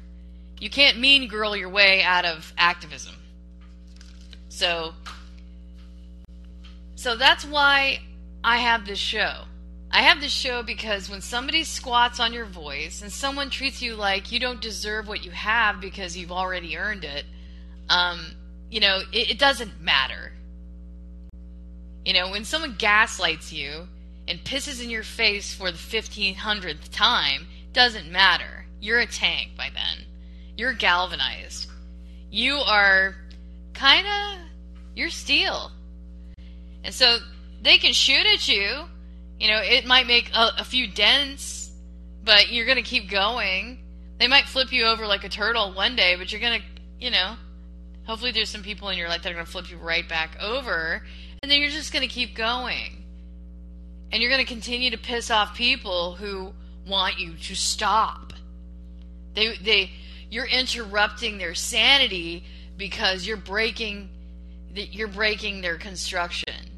You 0.62 0.70
can't 0.70 1.00
mean 1.00 1.28
girl 1.28 1.56
your 1.56 1.70
way 1.70 2.04
out 2.04 2.24
of 2.24 2.54
activism. 2.56 3.16
So 4.48 4.94
so 6.94 7.18
that's 7.18 7.44
why 7.44 8.02
I 8.44 8.58
have 8.58 8.86
this 8.86 9.00
show. 9.00 9.46
I 9.90 10.04
have 10.04 10.22
this 10.22 10.32
show 10.32 10.62
because 10.62 11.10
when 11.10 11.22
somebody 11.22 11.64
squats 11.64 12.20
on 12.20 12.32
your 12.32 12.46
voice 12.46 13.02
and 13.02 13.12
someone 13.12 13.50
treats 13.50 13.82
you 13.82 13.96
like 13.96 14.32
you 14.32 14.40
don't 14.40 14.62
deserve 14.62 15.08
what 15.08 15.26
you 15.26 15.32
have 15.32 15.82
because 15.82 16.16
you've 16.16 16.32
already 16.32 16.78
earned 16.78 17.06
it, 17.06 17.26
um, 17.90 18.28
you 18.70 18.80
know, 18.80 19.00
it, 19.12 19.32
it 19.32 19.40
doesn't 19.40 19.82
matter. 19.82 20.32
You 22.06 22.14
know, 22.14 22.30
when 22.30 22.46
someone 22.46 22.76
gaslights 22.78 23.52
you 23.52 23.88
and 24.28 24.40
pisses 24.44 24.82
in 24.82 24.92
your 24.92 25.04
face 25.04 25.56
for 25.56 25.72
the 25.72 25.78
1500th 25.80 26.92
time, 26.92 27.48
doesn't 27.74 28.12
matter. 28.12 28.68
You're 28.80 29.00
a 29.00 29.08
tank 29.08 29.58
by 29.58 29.70
then. 29.74 30.06
You're 30.62 30.74
galvanized. 30.74 31.68
You 32.30 32.56
are 32.56 33.16
kind 33.74 34.06
of, 34.06 34.40
you're 34.96 35.10
steel. 35.10 35.72
And 36.84 36.94
so 36.94 37.18
they 37.62 37.78
can 37.78 37.94
shoot 37.94 38.26
at 38.26 38.48
you 38.48 38.86
you 39.42 39.48
know, 39.48 39.60
it 39.60 39.88
might 39.88 40.06
make 40.06 40.30
a, 40.36 40.52
a 40.60 40.64
few 40.64 40.88
dents, 40.88 41.72
but 42.24 42.52
you're 42.52 42.68
going 42.68 42.78
to 42.78 42.84
keep 42.84 43.10
going. 43.10 43.80
They 44.20 44.28
might 44.28 44.46
flip 44.46 44.72
you 44.72 44.86
over 44.86 45.08
like 45.08 45.24
a 45.24 45.30
turtle 45.30 45.74
one 45.74 45.96
day, 45.96 46.16
but 46.16 46.32
you're 46.32 46.40
going 46.40 46.62
to, 46.62 46.66
you 47.00 47.10
know, 47.10 47.34
hopefully 48.04 48.32
there's 48.32 48.52
some 48.52 48.62
people 48.62 48.90
in 48.90 49.00
your 49.00 49.10
life 49.10 49.24
that 49.24 49.32
are 49.32 49.34
going 49.34 49.46
to 49.48 49.52
flip 49.52 49.72
you 49.72 49.78
right 49.78 50.08
back 50.08 50.38
over, 50.40 51.02
and 51.42 51.52
then 51.52 51.60
you're 51.60 51.72
just 51.72 51.92
going 51.92 52.08
to 52.08 52.14
keep 52.14 52.36
going. 52.36 53.04
And 54.12 54.22
you're 54.22 54.30
going 54.30 54.46
to 54.46 54.54
continue 54.54 54.92
to 54.92 54.98
piss 55.00 55.32
off 55.32 55.56
people 55.56 56.14
who 56.14 56.54
want 56.86 57.18
you 57.18 57.34
to 57.34 57.56
stop. 57.56 58.34
They 59.34 59.56
they 59.56 59.90
you're 60.32 60.48
interrupting 60.48 61.38
their 61.38 61.54
sanity 61.54 62.44
because 62.78 63.28
you're 63.28 63.38
breaking 63.38 64.10
you're 64.74 65.08
breaking 65.08 65.62
their 65.62 65.78
construction 65.78 66.72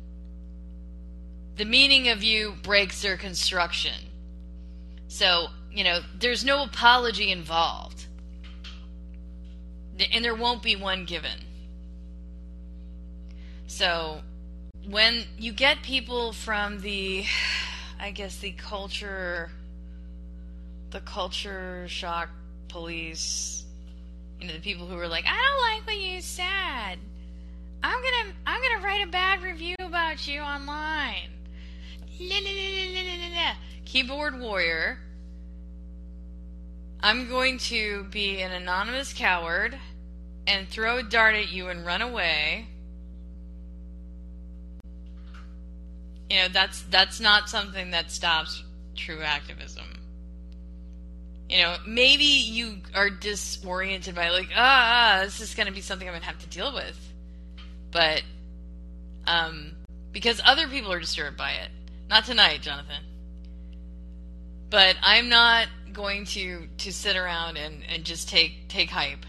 the 1.56 1.66
meaning 1.66 2.10
of 2.10 2.24
you 2.24 2.56
breaks 2.64 3.02
their 3.02 3.18
construction. 3.18 3.94
So, 5.08 5.48
you 5.72 5.84
know, 5.84 6.00
there's 6.18 6.44
no 6.44 6.64
apology 6.64 7.32
involved. 7.32 8.08
And 10.12 10.26
there 10.26 10.34
won't 10.34 10.64
be 10.64 10.76
one 10.76 11.06
given. 11.06 11.40
So, 13.68 14.22
when 14.88 15.26
you 15.38 15.54
get 15.54 15.84
people 15.84 16.34
from 16.34 16.82
the, 16.82 17.26
I 18.00 18.10
guess, 18.12 18.38
the 18.38 18.52
culture, 18.52 19.52
the 20.90 21.02
culture 21.02 21.86
shock 21.88 22.30
police, 22.74 23.66
you 24.42 24.48
know, 24.48 24.54
the 24.54 24.60
people 24.60 24.88
who 24.88 24.98
are 24.98 25.08
like, 25.08 25.26
I 25.26 25.38
don't 25.38 25.62
like 25.72 25.88
what 25.88 26.04
you 26.04 26.20
said. 26.22 26.98
I'm 27.84 28.02
gonna, 28.02 28.34
I'm 28.48 28.62
gonna 28.62 28.84
write 28.84 29.08
a 29.08 29.12
bad 29.12 29.44
review 29.44 29.76
about 29.80 30.28
you 30.28 30.42
online. 30.42 31.30
Keyboard 33.86 34.40
warrior. 34.40 34.98
I'm 37.00 37.30
going 37.30 37.60
to 37.60 38.06
be 38.06 38.42
an 38.42 38.52
anonymous 38.52 39.14
coward 39.14 39.78
and 40.48 40.68
throw 40.68 40.98
a 40.98 41.04
dart 41.04 41.36
at 41.36 41.52
you 41.52 41.68
and 41.68 41.86
run 41.86 42.02
away. 42.02 42.70
You 46.30 46.38
know, 46.38 46.48
that's 46.52 46.82
that's 46.84 47.20
not 47.20 47.50
something 47.50 47.92
that 47.92 48.10
stops 48.10 48.64
true 48.96 49.22
activism. 49.22 50.03
You 51.54 51.62
know, 51.62 51.76
maybe 51.86 52.24
you 52.24 52.78
are 52.96 53.12
disoriented 53.12 54.16
by 54.16 54.30
like, 54.30 54.50
ah, 54.56 55.20
this 55.24 55.40
is 55.40 55.54
going 55.54 55.68
to 55.68 55.72
be 55.72 55.82
something 55.82 56.08
I'm 56.08 56.14
going 56.14 56.22
to 56.22 56.28
have 56.28 56.40
to 56.40 56.48
deal 56.48 56.74
with. 56.74 56.98
But 57.92 58.24
um 59.28 59.74
because 60.12 60.42
other 60.44 60.68
people 60.68 60.92
are 60.92 61.00
disturbed 61.00 61.38
by 61.38 61.52
it. 61.52 61.70
Not 62.10 62.26
tonight, 62.26 62.64
Jonathan. 62.64 63.04
But 64.72 64.96
I'm 65.04 65.30
not 65.30 65.68
going 65.92 66.26
to 66.26 66.68
to 66.80 66.92
sit 66.92 67.16
around 67.16 67.58
and, 67.58 67.84
and 67.88 68.04
just 68.04 68.30
take 68.30 68.68
take 68.68 68.90
hype 68.90 69.24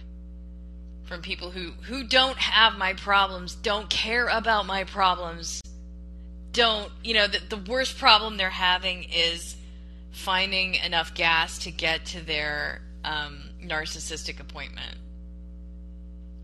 from 1.02 1.20
people 1.20 1.50
who 1.50 1.72
who 1.82 2.04
don't 2.04 2.38
have 2.38 2.78
my 2.78 2.94
problems, 2.94 3.54
don't 3.54 3.90
care 3.90 4.28
about 4.28 4.64
my 4.64 4.84
problems, 4.84 5.60
don't 6.52 6.90
you 7.02 7.12
know 7.12 7.26
the, 7.26 7.40
the 7.50 7.70
worst 7.70 7.98
problem 7.98 8.38
they're 8.38 8.48
having 8.48 9.04
is 9.12 9.56
finding 10.14 10.76
enough 10.76 11.12
gas 11.14 11.58
to 11.58 11.70
get 11.70 12.06
to 12.06 12.24
their 12.24 12.80
um, 13.04 13.50
narcissistic 13.62 14.40
appointment. 14.40 14.96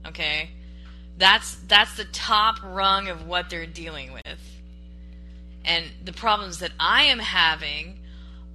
Okay, 0.06 0.50
that's 1.16 1.54
that's 1.68 1.96
the 1.96 2.04
top 2.06 2.56
rung 2.62 3.09
of 3.09 3.26
what 3.26 3.48
they're 3.48 3.66
dealing 3.66 4.12
with. 4.12 4.40
And 5.64 5.87
the 6.04 6.12
problems 6.12 6.59
that 6.59 6.72
I 6.80 7.04
am 7.04 7.18
having 7.18 8.00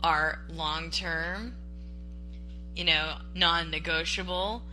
are 0.04 0.40
long 0.50 0.92
term, 0.92 1.56
you 2.76 2.84
know, 2.84 3.16
non 3.34 3.70
negotiable, 3.72 4.64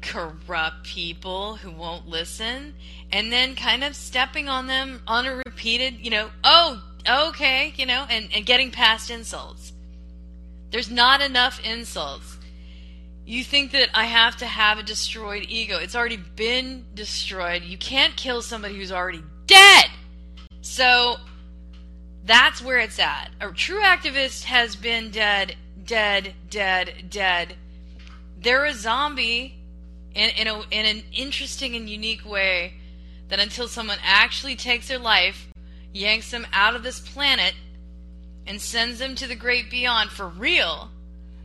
corrupt 0.00 0.84
people 0.84 1.56
who 1.56 1.70
won't 1.70 2.08
listen, 2.08 2.74
and 3.12 3.30
then 3.30 3.54
kind 3.54 3.84
of 3.84 3.94
stepping 3.94 4.48
on 4.48 4.66
them 4.66 5.02
on 5.06 5.26
a 5.26 5.42
repeated, 5.46 5.98
you 6.00 6.10
know, 6.10 6.30
oh, 6.42 6.82
okay, 7.08 7.72
you 7.76 7.86
know, 7.86 8.06
and, 8.08 8.28
and 8.34 8.46
getting 8.46 8.70
past 8.70 9.10
insults. 9.10 9.72
There's 10.76 10.90
not 10.90 11.22
enough 11.22 11.58
insults. 11.64 12.36
You 13.24 13.42
think 13.42 13.72
that 13.72 13.88
I 13.94 14.04
have 14.04 14.36
to 14.36 14.46
have 14.46 14.76
a 14.76 14.82
destroyed 14.82 15.46
ego. 15.48 15.78
It's 15.78 15.96
already 15.96 16.18
been 16.18 16.84
destroyed. 16.92 17.62
You 17.62 17.78
can't 17.78 18.14
kill 18.14 18.42
somebody 18.42 18.76
who's 18.76 18.92
already 18.92 19.22
dead. 19.46 19.86
So 20.60 21.16
that's 22.26 22.60
where 22.60 22.78
it's 22.78 22.98
at. 22.98 23.30
A 23.40 23.50
true 23.52 23.80
activist 23.80 24.44
has 24.44 24.76
been 24.76 25.10
dead, 25.10 25.56
dead, 25.82 26.34
dead, 26.50 27.06
dead. 27.08 27.54
They're 28.38 28.66
a 28.66 28.74
zombie 28.74 29.58
in, 30.14 30.28
in, 30.28 30.46
a, 30.46 30.60
in 30.70 30.84
an 30.84 31.04
interesting 31.10 31.74
and 31.74 31.88
unique 31.88 32.26
way 32.26 32.74
that 33.30 33.38
until 33.40 33.66
someone 33.66 33.96
actually 34.04 34.56
takes 34.56 34.88
their 34.88 34.98
life, 34.98 35.48
yanks 35.94 36.30
them 36.30 36.46
out 36.52 36.76
of 36.76 36.82
this 36.82 37.00
planet, 37.00 37.54
and 38.46 38.60
sends 38.60 38.98
them 38.98 39.14
to 39.16 39.26
the 39.26 39.34
great 39.34 39.70
beyond 39.70 40.10
for 40.10 40.28
real, 40.28 40.90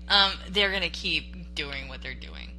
um, 0.08 0.32
they're 0.50 0.70
going 0.70 0.82
to 0.84 0.90
keep 0.90 1.56
doing 1.56 1.88
what 1.88 2.02
they're 2.02 2.14
doing. 2.14 2.52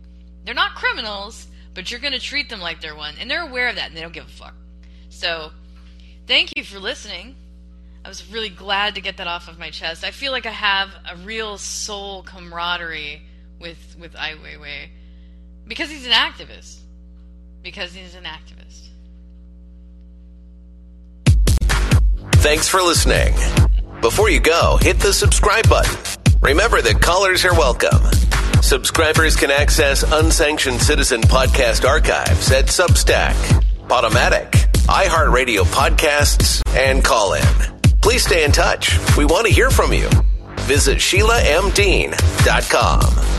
They're 0.45 0.55
not 0.55 0.75
criminals, 0.75 1.47
but 1.75 1.91
you're 1.91 2.01
going 2.01 2.13
to 2.13 2.21
treat 2.21 2.49
them 2.49 2.61
like 2.61 2.81
they're 2.81 2.97
one. 2.97 3.15
And 3.21 3.31
they're 3.31 3.47
aware 3.47 3.69
of 3.69 3.77
that 3.77 3.89
and 3.89 3.97
they 3.97 4.01
don't 4.01 4.13
give 4.13 4.27
a 4.27 4.31
fuck. 4.31 4.55
So, 5.09 5.53
thank 6.27 6.51
you 6.57 6.65
for 6.65 6.79
listening. 6.79 7.37
I 8.05 8.09
was 8.09 8.29
really 8.33 8.49
glad 8.49 8.97
to 8.97 9.01
get 9.01 9.19
that 9.19 9.29
off 9.29 9.49
of 9.49 9.59
my 9.59 9.71
chest. 9.71 10.05
I 10.05 10.11
feel 10.11 10.33
like 10.33 10.47
I 10.47 10.51
have 10.51 10.91
a 11.09 11.17
real 11.17 11.57
soul 11.59 12.25
camaraderie 12.25 13.23
with 13.61 13.97
with 13.99 14.17
Ai 14.17 14.35
Weiwei 14.35 14.89
because 15.69 15.89
he's 15.89 16.07
an 16.07 16.13
activist. 16.13 16.81
Because 17.63 17.93
he's 17.95 18.17
an 18.17 18.25
activist. 18.25 18.89
Thanks 22.43 22.69
for 22.69 22.83
listening. 22.83 23.35
Before 24.03 24.29
you 24.29 24.41
go, 24.41 24.77
hit 24.81 24.99
the 24.99 25.13
subscribe 25.13 25.69
button. 25.69 25.97
Remember 26.43 26.83
that 26.83 27.01
callers 27.01 27.45
are 27.45 27.55
welcome. 27.55 28.03
Subscribers 28.61 29.37
can 29.37 29.53
access 29.53 30.03
unsanctioned 30.03 30.83
citizen 30.83 31.21
podcast 31.21 31.89
archives 31.89 32.51
at 32.51 32.65
Substack, 32.65 33.35
Podomatic, 33.87 34.51
iHeartRadio 34.89 35.63
podcasts, 35.67 36.61
and 36.77 37.05
Callin. 37.05 37.47
Please 38.01 38.25
stay 38.25 38.43
in 38.43 38.51
touch. 38.51 38.99
We 39.17 39.25
want 39.25 39.47
to 39.47 39.53
hear 39.53 39.71
from 39.71 39.93
you. 39.93 40.09
Visit 40.67 40.99
SheilaMDean.com. 40.99 43.32